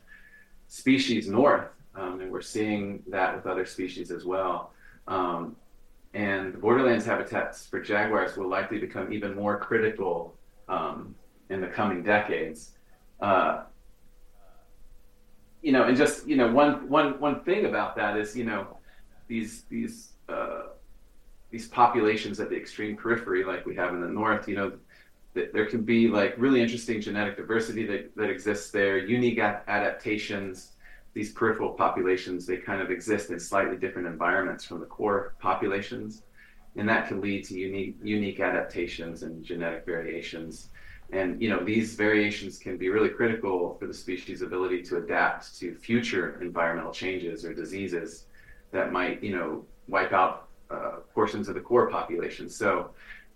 species 0.69 1.29
north 1.29 1.69
um, 1.97 2.21
and 2.21 2.31
we're 2.31 2.41
seeing 2.41 3.03
that 3.09 3.35
with 3.35 3.47
other 3.47 3.65
species 3.65 4.11
as 4.11 4.25
well 4.25 4.73
um, 5.09 5.57
and 6.15 6.55
the 6.55 6.59
borderlands 6.59 7.05
habitats 7.05 7.67
for 7.67 7.81
jaguars 7.81 8.37
will 8.37 8.49
likely 8.49 8.79
become 8.79 9.13
even 9.13 9.35
more 9.35 9.59
critical 9.59 10.35
um, 10.69 11.15
in 11.51 11.61
the 11.61 11.67
coming 11.67 12.03
decades 12.03 12.73
uh, 13.21 13.63
you 15.67 15.73
know, 15.73 15.83
and 15.83 15.97
just 15.97 16.29
you 16.29 16.37
know, 16.37 16.49
one 16.53 16.89
one 16.89 17.19
one 17.19 17.43
thing 17.43 17.67
about 17.67 17.97
that 17.97 18.17
is 18.17 18.37
you 18.37 18.45
know, 18.45 18.79
these 19.27 19.65
these 19.69 20.13
uh, 20.29 20.69
these 21.51 21.67
populations 21.67 22.39
at 22.39 22.51
the 22.51 22.57
extreme 22.57 22.97
periphery, 22.97 23.43
like 23.43 23.67
we 23.67 23.75
have 23.75 23.93
in 23.93 24.01
the 24.01 24.07
north, 24.07 24.49
you 24.49 24.55
know, 24.55 24.73
th- 25.35 25.51
there 25.53 25.67
can 25.67 25.83
be 25.83 26.07
like 26.07 26.35
really 26.39 26.61
interesting 26.61 27.01
genetic 27.01 27.37
diversity 27.37 27.85
that, 27.85 28.15
that 28.15 28.31
exists 28.31 28.71
there, 28.71 28.99
unique 28.99 29.39
a- 29.39 29.63
adaptations. 29.67 30.73
These 31.17 31.33
peripheral 31.33 31.73
populations, 31.85 32.45
they 32.45 32.59
kind 32.59 32.83
of 32.83 32.91
exist 32.91 33.31
in 33.31 33.41
slightly 33.41 33.79
different 33.79 34.07
environments 34.07 34.63
from 34.67 34.81
the 34.81 34.87
core 34.97 35.35
populations. 35.41 36.23
And 36.77 36.87
that 36.91 37.09
can 37.09 37.23
lead 37.23 37.45
to 37.47 37.55
unique, 37.55 37.97
unique 38.03 38.39
adaptations 38.39 39.23
and 39.23 39.43
genetic 39.43 39.87
variations. 39.87 40.69
And 41.11 41.41
you 41.41 41.49
know 41.49 41.61
these 41.65 41.95
variations 41.95 42.59
can 42.59 42.77
be 42.77 42.89
really 42.91 43.09
critical 43.09 43.77
for 43.79 43.87
the 43.87 43.95
species' 43.95 44.43
ability 44.43 44.83
to 44.89 44.99
adapt 44.99 45.59
to 45.61 45.75
future 45.75 46.39
environmental 46.43 46.93
changes 46.93 47.45
or 47.47 47.55
diseases 47.55 48.27
that 48.73 48.93
might 48.93 49.23
you 49.23 49.35
know 49.37 49.65
wipe 49.89 50.13
out 50.13 50.49
uh, 50.71 50.97
portions 51.15 51.49
of 51.49 51.55
the 51.55 51.61
core 51.61 51.89
population. 51.89 52.49
So, 52.49 52.91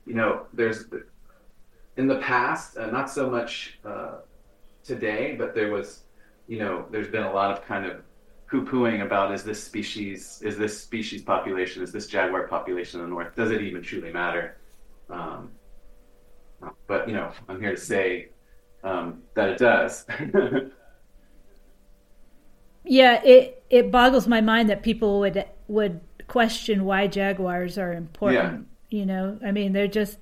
you 0.04 0.14
know, 0.14 0.46
there's 0.52 0.84
in 1.96 2.06
the 2.08 2.18
past, 2.18 2.76
uh, 2.76 2.90
not 2.90 3.08
so 3.08 3.30
much 3.30 3.78
uh, 3.84 4.16
today, 4.82 5.36
but 5.38 5.54
there 5.54 5.70
was, 5.70 6.04
you 6.50 6.58
know, 6.58 6.84
there's 6.90 7.06
been 7.06 7.22
a 7.22 7.32
lot 7.32 7.52
of 7.52 7.64
kind 7.64 7.86
of 7.86 8.02
poo-pooing 8.50 9.06
about 9.06 9.32
is 9.32 9.44
this 9.44 9.62
species, 9.62 10.42
is 10.44 10.58
this 10.58 10.82
species 10.82 11.22
population, 11.22 11.80
is 11.80 11.92
this 11.92 12.08
jaguar 12.08 12.48
population 12.48 12.98
in 12.98 13.06
the 13.06 13.10
north, 13.10 13.36
does 13.36 13.52
it 13.52 13.62
even 13.62 13.80
truly 13.80 14.12
matter? 14.12 14.56
Um, 15.08 15.52
but 16.88 17.06
you 17.06 17.14
know, 17.14 17.30
I'm 17.48 17.60
here 17.60 17.76
to 17.76 17.80
say 17.80 18.30
um, 18.82 19.22
that 19.34 19.50
it 19.50 19.58
does. 19.58 20.04
yeah, 22.84 23.22
it 23.22 23.62
it 23.70 23.92
boggles 23.92 24.26
my 24.26 24.40
mind 24.40 24.70
that 24.70 24.82
people 24.82 25.20
would 25.20 25.44
would 25.68 26.00
question 26.26 26.84
why 26.84 27.06
jaguars 27.06 27.78
are 27.78 27.92
important. 27.92 28.66
Yeah. 28.90 28.98
You 28.98 29.06
know, 29.06 29.38
I 29.46 29.52
mean, 29.52 29.72
they're 29.72 29.86
just 29.86 30.18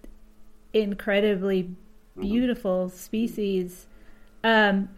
incredibly 0.74 1.64
mm-hmm. 1.64 2.20
beautiful 2.20 2.88
mm-hmm. 2.88 2.96
species. 2.96 3.86
Um, 4.44 4.90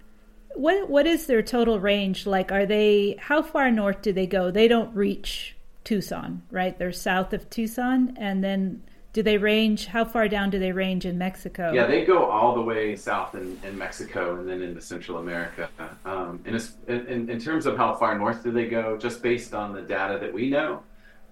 what 0.55 0.89
what 0.89 1.07
is 1.07 1.27
their 1.27 1.43
total 1.43 1.81
range 1.81 2.27
like? 2.27 2.53
Are 2.53 2.67
they 2.67 3.17
how 3.19 3.43
far 3.43 3.71
north 3.71 4.03
do 4.03 4.13
they 4.13 4.27
go? 4.27 4.51
They 4.51 4.69
don't 4.69 4.95
reach 4.95 5.57
Tucson, 5.85 6.43
right? 6.51 6.79
They're 6.79 6.93
south 6.93 7.33
of 7.33 7.49
Tucson, 7.51 8.17
and 8.19 8.43
then 8.43 8.83
do 9.13 9.23
they 9.23 9.39
range? 9.39 9.87
How 9.87 10.05
far 10.05 10.29
down 10.29 10.51
do 10.51 10.59
they 10.59 10.73
range 10.73 11.05
in 11.05 11.19
Mexico? 11.19 11.73
Yeah, 11.73 11.87
they 11.87 12.05
go 12.05 12.27
all 12.27 12.55
the 12.55 12.63
way 12.63 12.95
south 12.95 13.35
in, 13.35 13.59
in 13.65 13.77
Mexico 13.77 14.39
and 14.39 14.49
then 14.49 14.63
into 14.63 14.81
Central 14.81 15.19
America. 15.19 15.69
Um, 16.05 16.41
and 16.45 16.71
in, 16.87 17.29
in 17.29 17.41
terms 17.41 17.67
of 17.67 17.77
how 17.77 17.95
far 17.97 18.17
north 18.17 18.45
do 18.45 18.53
they 18.53 18.69
go, 18.69 18.97
just 18.97 19.21
based 19.23 19.53
on 19.53 19.73
the 19.73 19.83
data 19.83 20.19
that 20.21 20.33
we 20.33 20.49
know, 20.49 20.83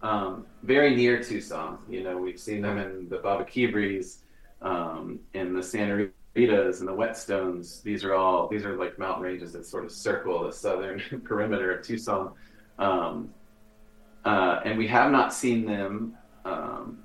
um, 0.02 0.44
very 0.64 0.96
near 0.96 1.22
Tucson. 1.22 1.78
You 1.88 2.02
know, 2.02 2.16
we've 2.18 2.38
seen 2.38 2.62
them 2.62 2.78
in 2.78 3.09
the 3.09 3.18
Baboquivaris, 3.18 4.18
um, 4.61 5.20
in 5.35 5.54
the 5.54 5.62
Santa 5.62 6.09
Ritas, 6.38 6.79
and 6.81 6.88
the 6.88 6.92
Whetstones. 6.92 7.83
These 7.83 8.05
are 8.05 8.14
all 8.14 8.48
these 8.48 8.64
are 8.64 8.77
like 8.77 8.98
mountain 8.98 9.24
ranges 9.24 9.53
that 9.53 9.66
sort 9.66 9.85
of 9.85 9.90
circle 9.90 10.44
the 10.44 10.53
southern 10.53 11.01
perimeter 11.24 11.72
of 11.72 11.85
Tucson. 11.85 12.33
Um, 12.79 13.31
uh, 14.24 14.61
and 14.64 14.79
we 14.79 14.87
have 14.88 15.11
not 15.11 15.33
seen 15.33 15.64
them 15.64 16.16
um, 16.44 16.98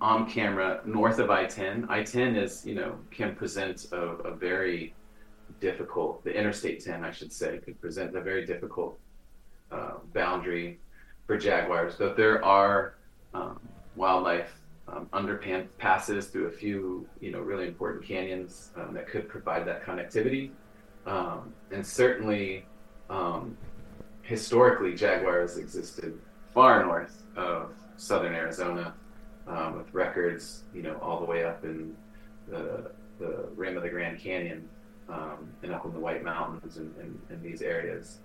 on 0.00 0.28
camera 0.30 0.80
north 0.84 1.18
of 1.18 1.30
I-10. 1.30 1.88
I-10 1.90 2.42
is, 2.42 2.64
you 2.64 2.74
know, 2.74 2.96
can 3.10 3.34
present 3.34 3.86
a, 3.92 3.96
a 3.96 4.34
very 4.34 4.94
difficult, 5.60 6.22
the 6.24 6.32
Interstate 6.32 6.84
10, 6.84 7.04
I 7.04 7.10
should 7.10 7.32
say, 7.32 7.58
could 7.58 7.80
present 7.80 8.16
a 8.16 8.20
very 8.20 8.46
difficult 8.46 8.98
uh, 9.72 9.94
boundary 10.14 10.78
for 11.26 11.36
jaguars, 11.36 11.94
but 11.98 12.16
there 12.16 12.44
are 12.44 12.94
um, 13.34 13.60
wildlife 13.96 14.59
um, 14.92 15.06
underpasses 15.12 16.30
through 16.30 16.46
a 16.46 16.50
few, 16.50 17.06
you 17.20 17.30
know, 17.30 17.40
really 17.40 17.66
important 17.66 18.04
canyons 18.04 18.70
um, 18.76 18.94
that 18.94 19.08
could 19.08 19.28
provide 19.28 19.66
that 19.66 19.84
connectivity. 19.84 20.50
Um, 21.06 21.52
and 21.70 21.86
certainly, 21.86 22.64
um, 23.08 23.56
historically, 24.22 24.94
jaguars 24.94 25.56
existed 25.56 26.18
far 26.52 26.84
north 26.84 27.22
of 27.36 27.72
southern 27.96 28.34
Arizona, 28.34 28.94
um, 29.46 29.78
with 29.78 29.92
records, 29.94 30.64
you 30.74 30.82
know, 30.82 30.96
all 31.02 31.20
the 31.20 31.26
way 31.26 31.44
up 31.44 31.64
in 31.64 31.96
the 32.48 32.90
the 33.18 33.46
rim 33.54 33.76
of 33.76 33.82
the 33.82 33.88
Grand 33.88 34.18
Canyon 34.18 34.66
and 35.62 35.72
up 35.74 35.84
in 35.84 35.92
the 35.92 35.98
White 35.98 36.24
Mountains 36.24 36.78
and, 36.78 37.20
in 37.30 37.42
these 37.42 37.60
areas. 37.62 38.18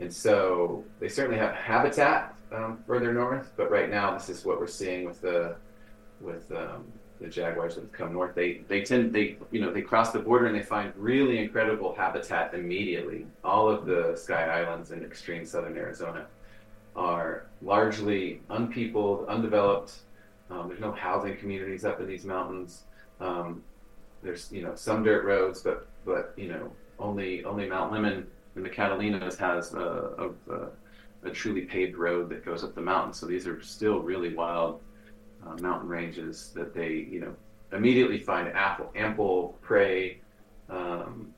And 0.00 0.12
so 0.12 0.84
they 1.00 1.08
certainly 1.08 1.38
have 1.38 1.54
habitat 1.54 2.34
um, 2.52 2.78
further 2.86 3.12
north, 3.12 3.52
but 3.56 3.70
right 3.70 3.90
now 3.90 4.12
this 4.14 4.28
is 4.28 4.44
what 4.44 4.60
we're 4.60 4.66
seeing 4.66 5.04
with 5.04 5.20
the 5.20 5.56
with 6.20 6.50
um, 6.52 6.84
the 7.20 7.28
jaguars 7.28 7.74
that 7.74 7.82
have 7.82 7.92
come 7.92 8.12
north. 8.12 8.34
They 8.34 8.62
they 8.68 8.82
tend 8.82 9.12
they 9.12 9.36
you 9.50 9.60
know 9.60 9.72
they 9.72 9.82
cross 9.82 10.12
the 10.12 10.20
border 10.20 10.46
and 10.46 10.54
they 10.54 10.62
find 10.62 10.92
really 10.96 11.38
incredible 11.38 11.94
habitat 11.94 12.54
immediately. 12.54 13.26
All 13.42 13.68
of 13.68 13.86
the 13.86 14.14
Sky 14.16 14.62
Islands 14.62 14.92
in 14.92 15.04
extreme 15.04 15.44
southern 15.44 15.76
Arizona 15.76 16.26
are 16.96 17.46
largely 17.62 18.40
unpeopled, 18.50 19.28
undeveloped. 19.28 19.98
Um, 20.50 20.68
there's 20.68 20.80
no 20.80 20.92
housing 20.92 21.36
communities 21.36 21.84
up 21.84 22.00
in 22.00 22.06
these 22.06 22.24
mountains. 22.24 22.84
Um, 23.20 23.62
there's 24.22 24.50
you 24.52 24.62
know 24.62 24.74
some 24.74 25.02
dirt 25.02 25.24
roads, 25.24 25.62
but 25.62 25.88
but 26.04 26.32
you 26.36 26.48
know 26.48 26.70
only 26.98 27.44
only 27.44 27.68
Mount 27.68 27.92
Lemmon 27.92 28.26
and 28.58 28.66
the 28.66 28.70
Catalinas 28.70 29.38
has 29.38 29.72
a, 29.72 30.32
a, 30.50 31.28
a, 31.28 31.30
truly 31.30 31.60
paved 31.62 31.96
road 31.96 32.28
that 32.30 32.44
goes 32.44 32.64
up 32.64 32.74
the 32.74 32.80
mountain. 32.80 33.12
So 33.12 33.24
these 33.24 33.46
are 33.46 33.62
still 33.62 34.00
really 34.00 34.34
wild 34.34 34.80
uh, 35.46 35.54
mountain 35.62 35.88
ranges 35.88 36.50
that 36.56 36.74
they, 36.74 37.06
you 37.08 37.20
know, 37.20 37.36
immediately 37.72 38.18
find 38.18 38.48
ample, 38.48 38.90
ample 38.96 39.56
prey 39.62 40.20
um, 40.68 41.32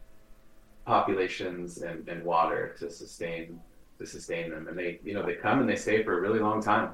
populations 0.87 1.83
and, 1.83 2.09
and 2.09 2.24
water 2.24 2.74
to 2.78 2.90
sustain 2.90 3.61
to 3.98 4.06
sustain 4.06 4.48
them. 4.48 4.66
And 4.66 4.78
they, 4.78 4.98
you 5.04 5.12
know, 5.12 5.26
they 5.26 5.35
come 5.35 5.61
and 5.61 5.68
they 5.68 5.76
stay 5.76 6.02
for 6.02 6.16
a 6.16 6.20
really 6.22 6.38
long 6.38 6.62
time. 6.62 6.92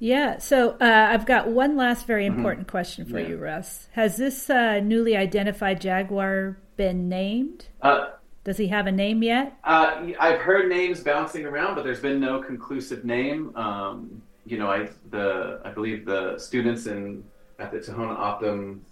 Yeah. 0.00 0.38
So 0.38 0.70
uh, 0.80 1.08
I've 1.10 1.26
got 1.26 1.48
one 1.48 1.76
last 1.76 2.06
very 2.06 2.26
mm-hmm. 2.26 2.38
important 2.38 2.66
mm-hmm. 2.66 2.70
question 2.70 3.04
for 3.04 3.20
yeah. 3.20 3.28
you, 3.28 3.36
Russ. 3.36 3.86
Has 3.92 4.16
this 4.16 4.50
uh, 4.50 4.80
newly 4.80 5.16
identified 5.16 5.80
jaguar 5.80 6.56
been 6.76 7.08
named? 7.08 7.66
Uh, 7.82 8.08
Does 8.42 8.56
he 8.56 8.68
have 8.68 8.86
a 8.86 8.92
name 8.92 9.22
yet? 9.22 9.56
Uh, 9.62 10.08
I've 10.18 10.40
heard 10.40 10.68
names 10.68 11.00
bouncing 11.00 11.44
around, 11.44 11.74
but 11.74 11.84
there's 11.84 12.00
been 12.00 12.18
no 12.18 12.40
conclusive 12.40 13.04
name. 13.04 13.54
Um, 13.54 14.22
you 14.46 14.58
know, 14.58 14.70
I 14.70 14.88
the 15.10 15.60
I 15.64 15.70
believe 15.70 16.06
the 16.06 16.38
students 16.38 16.86
in 16.86 17.22
at 17.58 17.70
the 17.70 17.78
Tohono 17.78 18.18
O'odham 18.18 18.84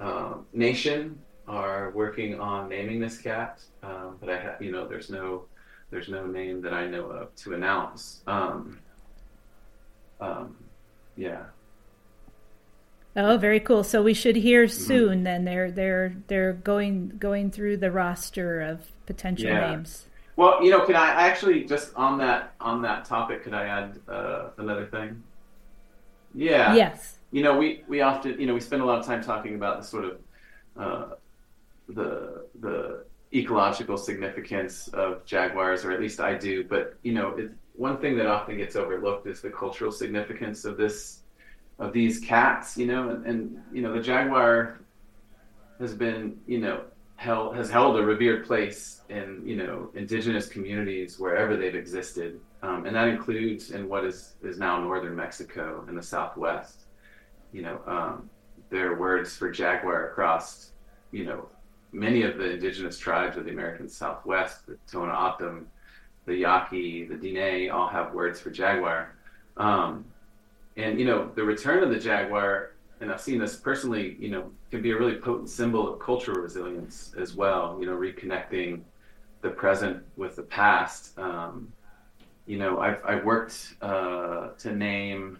uh, 0.00 0.36
Nation 0.54 1.18
are 1.46 1.90
working 1.90 2.40
on 2.40 2.70
naming 2.70 2.98
this 2.98 3.18
cat, 3.18 3.62
um, 3.82 4.16
but 4.18 4.30
I 4.30 4.54
you 4.60 4.72
know 4.72 4.88
there's 4.88 5.10
no 5.10 5.44
there's 5.90 6.08
no 6.08 6.26
name 6.26 6.62
that 6.62 6.72
I 6.72 6.86
know 6.86 7.04
of 7.04 7.34
to 7.36 7.52
announce. 7.52 8.22
Um, 8.26 8.78
um, 10.20 10.56
yeah. 11.16 11.44
Oh, 13.16 13.38
very 13.38 13.60
cool. 13.60 13.84
So 13.84 14.02
we 14.02 14.14
should 14.14 14.36
hear 14.36 14.66
mm-hmm. 14.66 14.82
soon. 14.82 15.08
Mm-hmm. 15.08 15.24
Then 15.24 15.44
they're 15.44 15.70
they're 15.70 16.16
they're 16.26 16.52
going 16.52 17.08
going 17.18 17.50
through 17.50 17.78
the 17.78 17.90
roster 17.90 18.60
of 18.60 18.80
potential 19.06 19.48
yeah. 19.48 19.70
names. 19.70 20.06
Well, 20.36 20.64
you 20.64 20.70
know, 20.70 20.84
can 20.84 20.96
I 20.96 21.28
actually 21.28 21.64
just 21.64 21.94
on 21.94 22.18
that 22.18 22.54
on 22.60 22.82
that 22.82 23.04
topic? 23.04 23.44
Could 23.44 23.54
I 23.54 23.66
add 23.66 24.00
uh, 24.08 24.50
another 24.58 24.86
thing? 24.86 25.22
Yeah. 26.34 26.74
Yes. 26.74 27.18
You 27.30 27.42
know, 27.42 27.56
we 27.56 27.84
we 27.86 28.00
often 28.00 28.40
you 28.40 28.46
know 28.46 28.54
we 28.54 28.60
spend 28.60 28.82
a 28.82 28.84
lot 28.84 28.98
of 28.98 29.06
time 29.06 29.22
talking 29.22 29.54
about 29.54 29.80
the 29.80 29.86
sort 29.86 30.04
of 30.04 30.18
uh, 30.76 31.14
the 31.88 32.46
the 32.60 33.04
ecological 33.32 33.96
significance 33.96 34.88
of 34.88 35.24
jaguars, 35.24 35.84
or 35.84 35.92
at 35.92 36.00
least 36.00 36.20
I 36.20 36.34
do. 36.34 36.64
But 36.64 36.96
you 37.02 37.12
know, 37.12 37.30
it, 37.36 37.52
one 37.74 37.98
thing 37.98 38.16
that 38.16 38.26
often 38.26 38.56
gets 38.56 38.76
overlooked 38.76 39.26
is 39.26 39.40
the 39.40 39.50
cultural 39.50 39.90
significance 39.90 40.64
of 40.64 40.76
this 40.76 41.20
of 41.80 41.92
these 41.92 42.20
cats, 42.20 42.76
you 42.76 42.86
know, 42.86 43.10
and, 43.10 43.26
and 43.26 43.62
you 43.72 43.82
know 43.82 43.92
the 43.92 44.00
jaguar 44.00 44.80
has 45.80 45.92
been, 45.92 46.38
you 46.46 46.58
know, 46.58 46.82
held 47.16 47.56
has 47.56 47.68
held 47.68 47.98
a 47.98 48.02
revered 48.02 48.46
place 48.46 49.02
in 49.08 49.42
you 49.44 49.56
know 49.56 49.90
indigenous 49.94 50.46
communities 50.48 51.18
wherever 51.18 51.56
they've 51.56 51.74
existed, 51.74 52.40
um, 52.62 52.86
and 52.86 52.94
that 52.94 53.08
includes 53.08 53.72
in 53.72 53.88
what 53.88 54.04
is 54.04 54.34
is 54.42 54.58
now 54.58 54.80
northern 54.80 55.16
Mexico 55.16 55.84
in 55.88 55.96
the 55.96 56.02
southwest. 56.02 56.82
You 57.52 57.62
know, 57.62 57.80
um, 57.86 58.30
there 58.70 58.92
are 58.92 58.98
words 58.98 59.36
for 59.36 59.50
jaguar 59.50 60.10
across, 60.10 60.72
you 61.12 61.24
know, 61.24 61.48
many 61.92 62.22
of 62.22 62.36
the 62.36 62.52
indigenous 62.52 62.98
tribes 62.98 63.36
of 63.36 63.44
the 63.44 63.52
American 63.52 63.88
Southwest, 63.88 64.66
the 64.66 64.76
O'odham, 64.98 65.68
the 66.26 66.34
Yaqui, 66.34 67.04
the 67.04 67.14
Diné, 67.14 67.72
all 67.72 67.88
have 67.88 68.14
words 68.14 68.40
for 68.40 68.50
jaguar. 68.50 69.14
Um, 69.56 70.04
and 70.76 70.98
you 70.98 71.06
know, 71.06 71.30
the 71.34 71.44
return 71.44 71.82
of 71.82 71.90
the 71.90 71.98
jaguar 71.98 72.74
and 73.00 73.12
I've 73.12 73.20
seen 73.20 73.38
this 73.38 73.56
personally, 73.56 74.16
you 74.18 74.30
know, 74.30 74.50
can 74.70 74.80
be 74.82 74.92
a 74.92 74.98
really 74.98 75.16
potent 75.16 75.50
symbol 75.50 75.92
of 75.92 76.00
cultural 76.00 76.40
resilience 76.40 77.14
as 77.18 77.34
well. 77.34 77.76
You 77.78 77.86
know, 77.86 77.96
reconnecting 77.96 78.80
the 79.42 79.50
present 79.50 80.02
with 80.16 80.36
the 80.36 80.42
past. 80.42 81.16
Um, 81.18 81.72
you 82.46 82.58
know, 82.58 82.80
I've, 82.80 82.98
I've 83.04 83.24
worked 83.24 83.74
uh, 83.82 84.48
to 84.58 84.74
name 84.74 85.38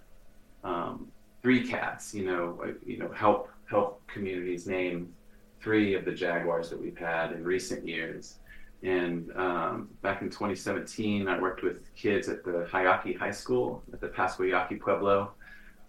um, 0.63 1.09
three 1.43 1.67
cats. 1.67 2.15
You 2.15 2.27
know, 2.27 2.75
you 2.85 2.99
know, 2.99 3.11
help 3.13 3.51
help 3.67 4.07
communities 4.09 4.67
name 4.67 5.15
three 5.61 5.95
of 5.95 6.05
the 6.05 6.13
jaguars 6.13 6.69
that 6.71 6.81
we've 6.81 6.99
had 6.99 7.33
in 7.33 7.45
recent 7.45 7.87
years. 7.87 8.37
And 8.85 9.33
um, 9.35 9.89
back 10.03 10.21
in 10.21 10.29
2017, 10.29 11.27
I 11.27 11.41
worked 11.41 11.63
with 11.63 11.95
kids 11.95 12.29
at 12.29 12.45
the 12.45 12.69
Hiaki 12.71 13.17
High 13.17 13.31
School 13.31 13.83
at 13.95 14.01
the 14.01 14.09
Pascua 14.09 14.47
Yaqui 14.47 14.77
Pueblo 14.77 15.33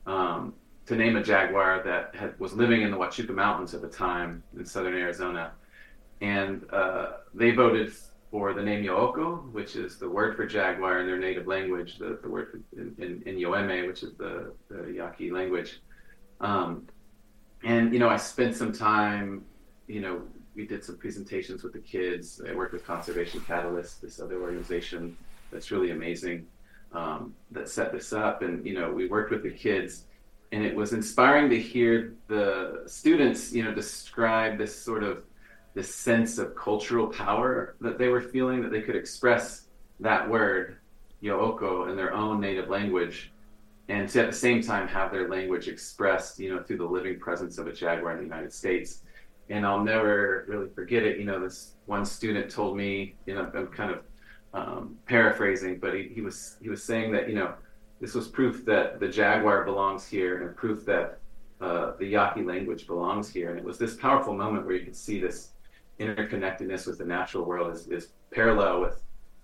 um, 0.07 0.53
to 0.85 0.95
name 0.95 1.17
a 1.17 1.23
jaguar 1.23 1.83
that 1.83 2.15
had, 2.15 2.39
was 2.39 2.53
living 2.53 2.83
in 2.83 2.91
the 2.91 2.97
Huachuca 2.97 3.31
Mountains 3.31 3.73
at 3.73 3.81
the 3.81 3.89
time 3.89 4.41
in 4.57 4.65
southern 4.65 4.93
Arizona. 4.93 5.51
And 6.21 6.65
uh, 6.71 7.17
they 7.33 7.51
voted 7.51 7.91
for 8.31 8.53
the 8.53 8.63
name 8.63 8.85
Yo'oko, 8.85 9.51
which 9.51 9.75
is 9.75 9.97
the 9.97 10.07
word 10.07 10.37
for 10.37 10.45
jaguar 10.45 11.01
in 11.01 11.05
their 11.05 11.19
native 11.19 11.47
language, 11.47 11.97
the, 11.97 12.17
the 12.21 12.29
word 12.29 12.63
in, 12.77 12.95
in, 12.97 13.23
in 13.25 13.35
Yoeme, 13.35 13.87
which 13.87 14.03
is 14.03 14.13
the, 14.13 14.53
the 14.69 14.93
Yaqui 14.93 15.31
language. 15.31 15.81
Um, 16.39 16.87
and, 17.65 17.91
you 17.91 17.99
know, 17.99 18.07
I 18.07 18.15
spent 18.15 18.55
some 18.55 18.71
time, 18.71 19.43
you 19.87 19.99
know, 19.99 20.21
we 20.55 20.65
did 20.65 20.83
some 20.83 20.97
presentations 20.97 21.63
with 21.63 21.73
the 21.73 21.79
kids. 21.79 22.41
I 22.47 22.53
worked 22.53 22.73
with 22.73 22.85
Conservation 22.85 23.41
Catalyst, 23.41 24.01
this 24.01 24.19
other 24.19 24.41
organization 24.41 25.17
that's 25.51 25.71
really 25.71 25.91
amazing 25.91 26.47
um, 26.93 27.33
that 27.51 27.69
set 27.69 27.91
this 27.91 28.13
up. 28.13 28.41
And, 28.41 28.65
you 28.65 28.73
know, 28.73 28.91
we 28.91 29.07
worked 29.07 29.31
with 29.31 29.43
the 29.43 29.51
kids 29.51 30.05
and 30.51 30.63
it 30.63 30.75
was 30.75 30.93
inspiring 30.93 31.49
to 31.49 31.59
hear 31.59 32.13
the 32.27 32.83
students, 32.85 33.51
you 33.51 33.63
know, 33.63 33.73
describe 33.73 34.57
this 34.57 34.73
sort 34.75 35.03
of 35.03 35.23
this 35.73 35.93
sense 35.93 36.37
of 36.37 36.55
cultural 36.55 37.07
power 37.07 37.75
that 37.81 37.97
they 37.97 38.07
were 38.07 38.21
feeling 38.21 38.61
that 38.61 38.71
they 38.71 38.81
could 38.81 38.95
express 38.95 39.67
that 39.99 40.27
word 40.29 40.77
yo'oko 41.21 41.89
in 41.89 41.97
their 41.97 42.13
own 42.13 42.39
native 42.39 42.69
language 42.69 43.31
and 43.89 44.07
to 44.07 44.21
at 44.21 44.31
the 44.31 44.35
same 44.35 44.61
time 44.61 44.87
have 44.87 45.11
their 45.11 45.29
language 45.29 45.67
expressed 45.67 46.39
you 46.39 46.53
know 46.53 46.61
through 46.63 46.77
the 46.77 46.85
living 46.85 47.19
presence 47.19 47.57
of 47.57 47.67
a 47.67 47.73
jaguar 47.73 48.11
in 48.11 48.17
the 48.17 48.23
united 48.23 48.51
states 48.51 49.01
and 49.49 49.65
i'll 49.65 49.83
never 49.83 50.45
really 50.47 50.69
forget 50.69 51.03
it. 51.03 51.17
You 51.17 51.25
know 51.25 51.39
this 51.39 51.75
one 51.85 52.05
student 52.05 52.49
told 52.49 52.77
me 52.77 53.15
you 53.25 53.35
know 53.35 53.51
i'm 53.53 53.67
kind 53.67 53.91
of 53.91 54.01
um, 54.53 54.95
paraphrasing 55.05 55.79
but 55.79 55.93
he, 55.93 56.09
he 56.13 56.21
was 56.21 56.55
he 56.61 56.69
was 56.69 56.81
saying 56.83 57.11
that 57.11 57.27
you 57.27 57.35
know 57.35 57.53
this 57.99 58.13
was 58.13 58.27
proof 58.27 58.65
that 58.65 58.99
the 58.99 59.07
jaguar 59.07 59.63
belongs 59.63 60.07
here 60.07 60.45
and 60.47 60.55
proof 60.55 60.85
that 60.85 61.19
uh, 61.61 61.93
the 61.97 62.05
yaqui 62.05 62.43
language 62.43 62.85
belongs 62.85 63.29
here. 63.29 63.49
And 63.49 63.57
it 63.57 63.63
was 63.63 63.77
this 63.77 63.95
powerful 63.95 64.33
moment 64.33 64.65
where 64.65 64.75
you 64.75 64.83
could 64.83 64.95
see 64.95 65.19
this 65.19 65.51
interconnectedness 65.99 66.85
with 66.85 66.97
the 66.97 67.05
natural 67.05 67.45
world 67.45 67.73
is, 67.73 67.87
is 67.87 68.09
parallel 68.31 68.81
with 68.81 69.01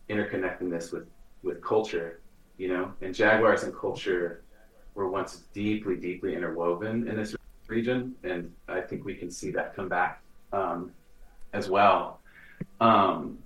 interconnectedness 0.09 0.91
with, 0.91 1.07
with 1.41 1.63
culture, 1.63 2.21
you 2.57 2.67
know, 2.67 2.91
and 3.01 3.15
jaguars 3.15 3.63
and 3.63 3.73
culture 3.73 4.43
were 4.93 5.09
once 5.09 5.43
deeply, 5.53 5.95
deeply 5.95 6.35
interwoven 6.35 7.07
in 7.07 7.15
this 7.15 7.33
region. 7.71 8.15
And 8.23 8.53
I 8.67 8.81
think 8.81 9.03
we 9.03 9.15
can 9.15 9.31
see 9.31 9.49
that 9.51 9.75
come 9.75 9.89
back 9.89 10.21
um, 10.53 10.91
as 11.53 11.69
well. 11.69 12.19
Um, 12.79 13.39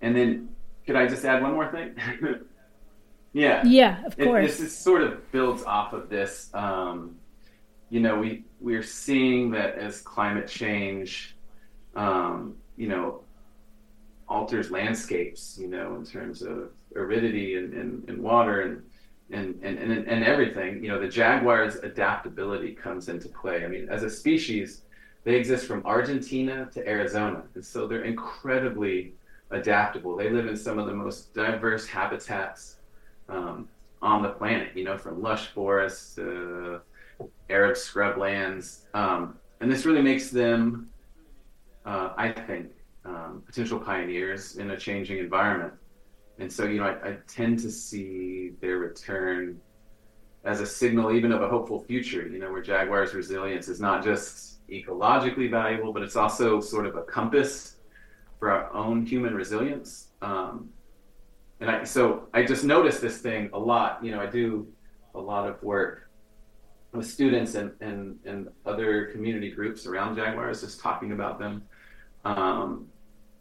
and 0.00 0.16
then 0.16 0.48
could 0.86 0.96
I 0.96 1.08
just 1.08 1.24
add 1.24 1.42
one 1.42 1.54
more 1.54 1.70
thing? 1.72 1.96
yeah. 3.32 3.64
Yeah, 3.64 4.04
of 4.04 4.16
course. 4.16 4.44
It, 4.44 4.46
this 4.46 4.60
is 4.60 4.76
sort 4.76 5.02
of 5.02 5.32
builds 5.32 5.64
off 5.64 5.92
of 5.92 6.08
this. 6.08 6.50
Um, 6.54 7.16
you 7.88 7.98
know, 8.00 8.20
we, 8.20 8.44
we're 8.60 8.84
seeing 8.84 9.50
that 9.50 9.74
as 9.74 10.00
climate 10.00 10.46
change 10.46 11.34
um, 11.94 12.56
you 12.76 12.88
know, 12.88 13.22
alters 14.28 14.70
landscapes, 14.70 15.58
you 15.60 15.68
know, 15.68 15.96
in 15.96 16.04
terms 16.04 16.42
of 16.42 16.70
aridity 16.94 17.56
and, 17.56 17.74
and, 17.74 18.08
and 18.08 18.22
water 18.22 18.62
and, 18.62 18.82
and, 19.32 19.58
and, 19.62 19.78
and, 19.78 20.06
and 20.06 20.24
everything, 20.24 20.82
you 20.82 20.88
know, 20.88 21.00
the 21.00 21.08
jaguar's 21.08 21.76
adaptability 21.76 22.72
comes 22.72 23.08
into 23.08 23.28
play. 23.28 23.64
I 23.64 23.68
mean, 23.68 23.88
as 23.88 24.02
a 24.02 24.10
species, 24.10 24.82
they 25.24 25.34
exist 25.34 25.66
from 25.66 25.84
Argentina 25.84 26.68
to 26.72 26.86
Arizona. 26.88 27.42
And 27.54 27.64
so 27.64 27.86
they're 27.86 28.04
incredibly 28.04 29.12
adaptable. 29.50 30.16
They 30.16 30.30
live 30.30 30.46
in 30.46 30.56
some 30.56 30.78
of 30.78 30.86
the 30.86 30.94
most 30.94 31.34
diverse 31.34 31.86
habitats 31.86 32.76
um, 33.28 33.68
on 34.02 34.22
the 34.22 34.30
planet, 34.30 34.70
you 34.74 34.84
know, 34.84 34.96
from 34.96 35.22
lush 35.22 35.48
forests 35.48 36.14
to 36.16 36.80
arid 37.48 37.76
scrublands. 37.76 38.80
Um, 38.94 39.36
and 39.60 39.70
this 39.70 39.84
really 39.84 40.02
makes 40.02 40.30
them 40.30 40.90
uh, 41.84 42.10
I 42.16 42.30
think, 42.30 42.70
um, 43.04 43.42
potential 43.46 43.78
pioneers 43.78 44.56
in 44.56 44.70
a 44.70 44.76
changing 44.76 45.18
environment. 45.18 45.72
And 46.40 46.50
so, 46.50 46.64
you 46.64 46.80
know, 46.80 46.86
I, 46.86 47.10
I, 47.10 47.16
tend 47.28 47.58
to 47.60 47.70
see 47.70 48.52
their 48.60 48.78
return 48.78 49.60
as 50.44 50.62
a 50.62 50.66
signal, 50.66 51.12
even 51.12 51.32
of 51.32 51.42
a 51.42 51.48
hopeful 51.48 51.78
future, 51.80 52.26
you 52.26 52.38
know, 52.38 52.50
where 52.50 52.62
Jaguar's 52.62 53.12
resilience 53.12 53.68
is 53.68 53.78
not 53.78 54.02
just 54.02 54.66
ecologically 54.70 55.50
valuable, 55.50 55.92
but 55.92 56.02
it's 56.02 56.16
also 56.16 56.58
sort 56.58 56.86
of 56.86 56.96
a 56.96 57.02
compass 57.02 57.76
for 58.38 58.50
our 58.50 58.72
own 58.72 59.04
human 59.04 59.34
resilience. 59.34 60.08
Um, 60.22 60.70
and 61.60 61.70
I, 61.70 61.84
so 61.84 62.28
I 62.32 62.42
just 62.42 62.64
noticed 62.64 63.02
this 63.02 63.18
thing 63.18 63.50
a 63.52 63.58
lot. 63.58 64.02
You 64.02 64.12
know, 64.12 64.20
I 64.20 64.26
do 64.26 64.66
a 65.14 65.20
lot 65.20 65.46
of 65.46 65.62
work 65.62 66.08
with 66.92 67.06
students 67.06 67.54
and, 67.54 67.72
and, 67.82 68.18
and 68.24 68.48
other 68.64 69.06
community 69.06 69.50
groups 69.50 69.84
around 69.84 70.16
Jaguars, 70.16 70.62
just 70.62 70.80
talking 70.80 71.12
about 71.12 71.38
them. 71.38 71.62
Um, 72.24 72.86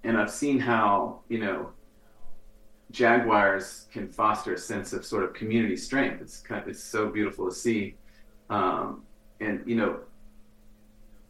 and 0.03 0.17
I've 0.17 0.31
seen 0.31 0.59
how, 0.59 1.21
you 1.29 1.39
know, 1.39 1.69
Jaguars 2.91 3.87
can 3.91 4.07
foster 4.07 4.53
a 4.53 4.57
sense 4.57 4.93
of 4.93 5.05
sort 5.05 5.23
of 5.23 5.33
community 5.33 5.77
strength. 5.77 6.21
It's 6.21 6.39
kind 6.39 6.61
of, 6.61 6.67
it's 6.67 6.83
so 6.83 7.09
beautiful 7.09 7.47
to 7.47 7.55
see. 7.55 7.95
Um, 8.49 9.03
and, 9.39 9.61
you 9.65 9.75
know, 9.75 9.99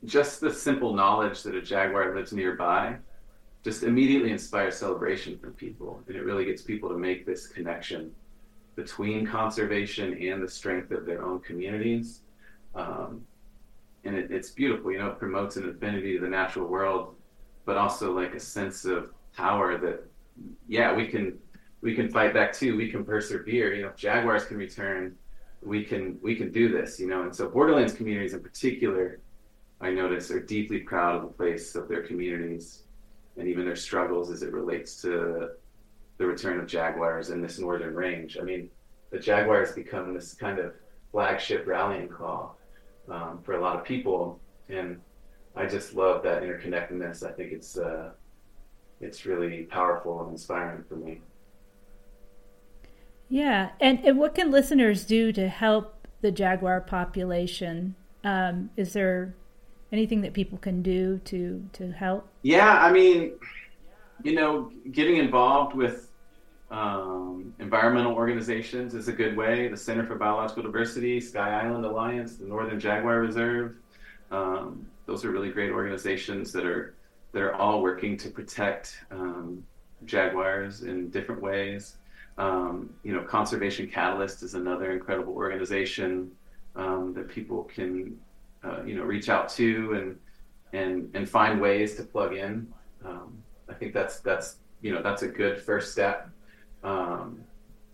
just 0.06 0.40
the 0.40 0.54
simple 0.54 0.94
knowledge 0.94 1.44
that 1.44 1.56
a 1.56 1.62
Jaguar 1.62 2.16
lives 2.16 2.32
nearby 2.32 2.96
just 3.64 3.84
immediately 3.84 4.32
inspires 4.32 4.78
celebration 4.78 5.38
from 5.38 5.52
people. 5.54 6.02
And 6.08 6.16
it 6.16 6.24
really 6.24 6.46
gets 6.46 6.62
people 6.62 6.88
to 6.90 6.98
make 6.98 7.26
this 7.26 7.48
connection 7.48 8.12
between 8.76 9.28
conservation 9.28 10.14
and 10.14 10.42
the 10.42 10.48
strength 10.48 10.92
of 10.92 11.06
their 11.06 11.26
own 11.26 11.42
communities. 11.42 12.22
Um, 12.74 13.26
and 14.06 14.16
it, 14.16 14.32
it's 14.32 14.52
beautiful, 14.52 14.94
you 14.94 15.00
know, 15.00 15.08
it 15.08 15.20
promotes 15.20 15.58
an 15.58 15.70
affinity 15.70 16.14
to 16.14 16.22
the 16.22 16.30
natural 16.30 16.68
world 16.68 17.16
but 17.70 17.78
also 17.78 18.12
like 18.12 18.34
a 18.34 18.40
sense 18.40 18.84
of 18.84 19.12
power 19.36 19.78
that 19.78 20.04
yeah 20.68 20.92
we 20.92 21.06
can 21.06 21.38
we 21.82 21.96
can 21.96 22.10
fight 22.10 22.34
back 22.34 22.54
too. 22.54 22.76
We 22.76 22.90
can 22.90 23.04
persevere. 23.04 23.74
You 23.74 23.84
know 23.84 23.94
jaguars 23.96 24.46
can 24.46 24.58
return 24.58 25.16
we 25.62 25.84
can 25.84 26.18
we 26.22 26.36
can 26.36 26.52
do 26.52 26.70
this 26.72 27.00
you 27.00 27.08
know? 27.08 27.24
And 27.24 27.36
so 27.36 27.50
borderlands 27.50 27.94
communities 27.94 28.34
in 28.34 28.42
particular 28.42 29.20
i 29.82 29.90
notice 29.90 30.32
are 30.32 30.40
deeply 30.40 30.80
proud 30.80 31.16
of 31.16 31.22
the 31.22 31.28
place 31.28 31.76
of 31.76 31.88
their 31.88 32.04
communities 32.04 32.84
and 33.38 33.48
even 33.48 33.66
their 33.66 33.76
struggles 33.76 34.30
as 34.30 34.42
it 34.44 34.52
relates 34.52 35.02
to 35.02 35.50
the 36.18 36.26
return 36.26 36.60
of 36.60 36.68
jaguars 36.68 37.30
in 37.30 37.42
this 37.42 37.60
northern 37.60 37.96
range. 37.96 38.38
I 38.40 38.44
mean 38.44 38.70
the 39.12 39.20
jaguar 39.20 39.60
has 39.60 39.72
become 39.72 40.14
this 40.14 40.34
kind 40.34 40.60
of 40.60 40.74
flagship 41.12 41.66
rallying 41.66 42.08
call 42.08 42.58
um, 43.10 43.40
for 43.44 43.54
a 43.54 43.62
lot 43.62 43.76
of 43.76 43.84
people. 43.84 44.40
And 44.68 45.00
I 45.56 45.66
just 45.66 45.96
love 45.96 46.22
that 46.24 46.44
interconnectedness. 46.44 47.28
I 47.28 47.32
think 47.32 47.52
it's 47.52 47.78
uh, 47.78 48.12
it's 49.02 49.26
really 49.26 49.64
powerful 49.64 50.22
and 50.22 50.32
inspiring 50.32 50.84
for 50.88 50.96
me. 50.96 51.22
Yeah, 53.30 53.70
and, 53.80 54.04
and 54.04 54.18
what 54.18 54.36
can 54.36 54.52
listeners 54.52 55.06
do 55.06 55.32
to 55.34 55.48
help 55.48 56.08
the 56.22 56.32
jaguar 56.32 56.82
population? 56.82 57.96
Um, 58.24 58.72
is 58.76 58.94
there 58.94 59.36
anything 59.92 60.22
that 60.22 60.34
people 60.34 60.58
can 60.58 60.82
do 60.82 61.20
to 61.26 61.64
to 61.74 61.92
help? 61.92 62.28
Yeah, 62.42 62.84
I 62.84 62.92
mean, 62.92 63.34
you 64.24 64.34
know, 64.34 64.72
getting 64.92 65.18
involved 65.18 65.76
with 65.76 66.10
um, 66.72 67.54
environmental 67.60 68.14
organizations 68.14 68.94
is 68.94 69.08
a 69.08 69.14
good 69.14 69.36
way. 69.38 69.68
The 69.68 69.78
Center 69.78 70.06
for 70.06 70.16
Biological 70.16 70.64
Diversity, 70.64 71.20
Sky 71.20 71.62
Island 71.62 71.86
Alliance, 71.86 72.36
the 72.38 72.46
Northern 72.46 72.80
Jaguar 72.80 73.20
Reserve. 73.20 73.76
Um, 74.32 74.86
those 75.06 75.26
are 75.26 75.32
really 75.32 75.50
great 75.50 75.72
organizations 75.72 76.52
that 76.52 76.66
are 76.66 76.96
that 77.32 77.42
are 77.42 77.54
all 77.56 77.82
working 77.82 78.18
to 78.18 78.30
protect 78.30 79.04
um, 79.12 79.64
jaguars 80.06 80.82
in 80.82 81.10
different 81.10 81.42
ways. 81.42 81.96
Um, 82.40 82.90
you 83.04 83.14
know, 83.14 83.22
Conservation 83.22 83.88
Catalyst 83.88 84.44
is 84.44 84.54
another 84.54 84.92
incredible 84.92 85.34
organization 85.34 86.32
um, 86.76 87.14
that 87.14 87.28
people 87.28 87.66
can 87.66 88.18
uh, 88.64 88.82
you 88.84 88.96
know 88.96 89.04
reach 89.04 89.30
out 89.30 89.50
to 89.50 89.94
and 89.94 90.18
and 90.74 91.12
and 91.14 91.30
find 91.30 91.60
ways 91.60 91.96
to 91.98 92.04
plug 92.04 92.34
in. 92.34 92.72
Um, 93.04 93.44
I 93.70 93.74
think 93.74 93.94
that's 93.94 94.22
that's 94.22 94.58
you 94.82 94.94
know 94.94 95.02
that's 95.02 95.22
a 95.22 95.28
good 95.28 95.62
first 95.62 95.92
step. 95.92 96.30
Um, 96.84 97.42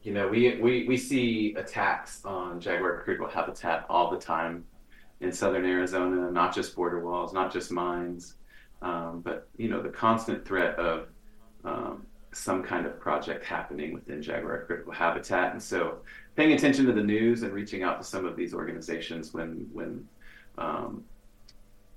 you 0.04 0.14
know, 0.14 0.28
we, 0.28 0.60
we 0.62 0.88
we 0.88 0.98
see 0.98 1.56
attacks 1.58 2.24
on 2.24 2.60
jaguar 2.60 3.02
critical 3.04 3.28
habitat 3.28 3.88
all 3.89 4.12
the 4.12 4.20
time 4.20 4.64
in 5.22 5.32
southern 5.32 5.66
Arizona, 5.66 6.30
not 6.30 6.54
just 6.54 6.76
border 6.76 7.04
walls, 7.04 7.34
not 7.34 7.52
just 7.52 7.72
mines, 7.72 8.36
um, 8.84 9.22
but 9.26 9.48
you 9.58 9.68
know 9.68 9.82
the 9.82 9.89
constant 9.89 10.46
threat 10.46 10.78
of 10.78 11.08
um, 11.64 12.06
some 12.36 12.61
kind 12.61 12.86
of 12.86 12.99
project 12.99 13.45
happening 13.45 13.93
within 13.93 14.21
jaguar 14.21 14.65
critical 14.65 14.91
habitat. 14.91 15.53
And 15.53 15.61
so, 15.61 15.99
paying 16.36 16.51
attention 16.53 16.86
to 16.86 16.91
the 16.91 17.03
news 17.03 17.43
and 17.43 17.53
reaching 17.53 17.83
out 17.83 17.97
to 17.99 18.03
some 18.03 18.25
of 18.25 18.36
these 18.36 18.53
organizations 18.53 19.33
when 19.33 19.67
when 19.71 20.05
um, 20.57 21.03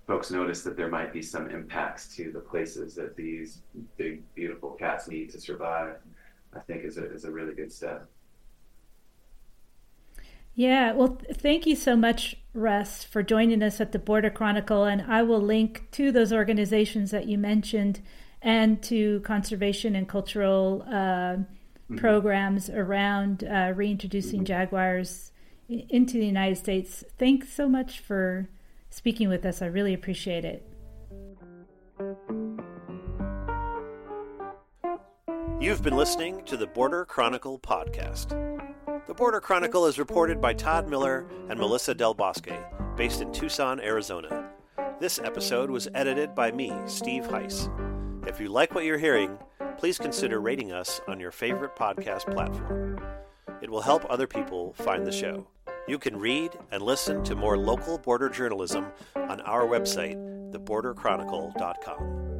folks 0.06 0.30
notice 0.30 0.62
that 0.62 0.76
there 0.76 0.88
might 0.88 1.12
be 1.12 1.22
some 1.22 1.50
impacts 1.50 2.14
to 2.16 2.30
the 2.32 2.40
places 2.40 2.94
that 2.94 3.16
these 3.16 3.62
big, 3.96 4.22
beautiful 4.34 4.70
cats 4.70 5.08
need 5.08 5.30
to 5.30 5.40
survive, 5.40 5.96
I 6.54 6.60
think 6.60 6.84
is 6.84 6.98
a 6.98 7.12
is 7.12 7.24
a 7.24 7.30
really 7.30 7.54
good 7.54 7.72
step. 7.72 8.08
Yeah, 10.54 10.92
well, 10.92 11.20
thank 11.34 11.66
you 11.66 11.76
so 11.76 11.94
much, 11.94 12.36
Russ, 12.52 13.04
for 13.04 13.22
joining 13.22 13.62
us 13.62 13.80
at 13.80 13.92
the 13.92 13.98
Border 13.98 14.30
Chronicle. 14.30 14.84
And 14.84 15.02
I 15.02 15.22
will 15.22 15.40
link 15.40 15.88
to 15.92 16.10
those 16.10 16.32
organizations 16.32 17.12
that 17.12 17.28
you 17.28 17.38
mentioned 17.38 18.00
and 18.42 18.82
to 18.84 19.20
conservation 19.20 19.94
and 19.96 20.08
cultural 20.08 20.84
uh, 20.86 20.92
mm-hmm. 20.92 21.96
programs 21.96 22.70
around 22.70 23.44
uh, 23.44 23.72
reintroducing 23.74 24.40
mm-hmm. 24.40 24.46
jaguars 24.46 25.32
into 25.68 26.14
the 26.14 26.26
United 26.26 26.56
States. 26.56 27.04
Thanks 27.18 27.52
so 27.52 27.68
much 27.68 28.00
for 28.00 28.48
speaking 28.90 29.28
with 29.28 29.44
us. 29.44 29.60
I 29.60 29.66
really 29.66 29.94
appreciate 29.94 30.44
it. 30.44 30.64
You've 35.60 35.82
been 35.82 35.96
listening 35.96 36.44
to 36.44 36.56
the 36.56 36.68
Border 36.68 37.04
Chronicle 37.04 37.58
podcast. 37.58 38.28
The 39.06 39.14
Border 39.14 39.40
Chronicle 39.40 39.86
is 39.86 39.98
reported 39.98 40.40
by 40.40 40.54
Todd 40.54 40.88
Miller 40.88 41.26
and 41.48 41.58
Melissa 41.58 41.94
Del 41.94 42.14
Bosque, 42.14 42.52
based 42.96 43.20
in 43.20 43.32
Tucson, 43.32 43.80
Arizona. 43.80 44.50
This 45.00 45.18
episode 45.18 45.70
was 45.70 45.88
edited 45.94 46.34
by 46.34 46.52
me, 46.52 46.72
Steve 46.86 47.24
Heiss. 47.24 47.68
If 48.28 48.38
you 48.38 48.50
like 48.50 48.74
what 48.74 48.84
you're 48.84 48.98
hearing, 48.98 49.38
please 49.78 49.96
consider 49.96 50.38
rating 50.38 50.70
us 50.70 51.00
on 51.08 51.18
your 51.18 51.30
favorite 51.30 51.74
podcast 51.74 52.30
platform. 52.30 53.00
It 53.62 53.70
will 53.70 53.80
help 53.80 54.04
other 54.10 54.26
people 54.26 54.74
find 54.74 55.06
the 55.06 55.10
show. 55.10 55.46
You 55.88 55.98
can 55.98 56.14
read 56.14 56.50
and 56.70 56.82
listen 56.82 57.24
to 57.24 57.34
more 57.34 57.56
local 57.56 57.96
border 57.96 58.28
journalism 58.28 58.88
on 59.16 59.40
our 59.40 59.62
website, 59.62 60.16
theborderchronicle.com. 60.52 62.37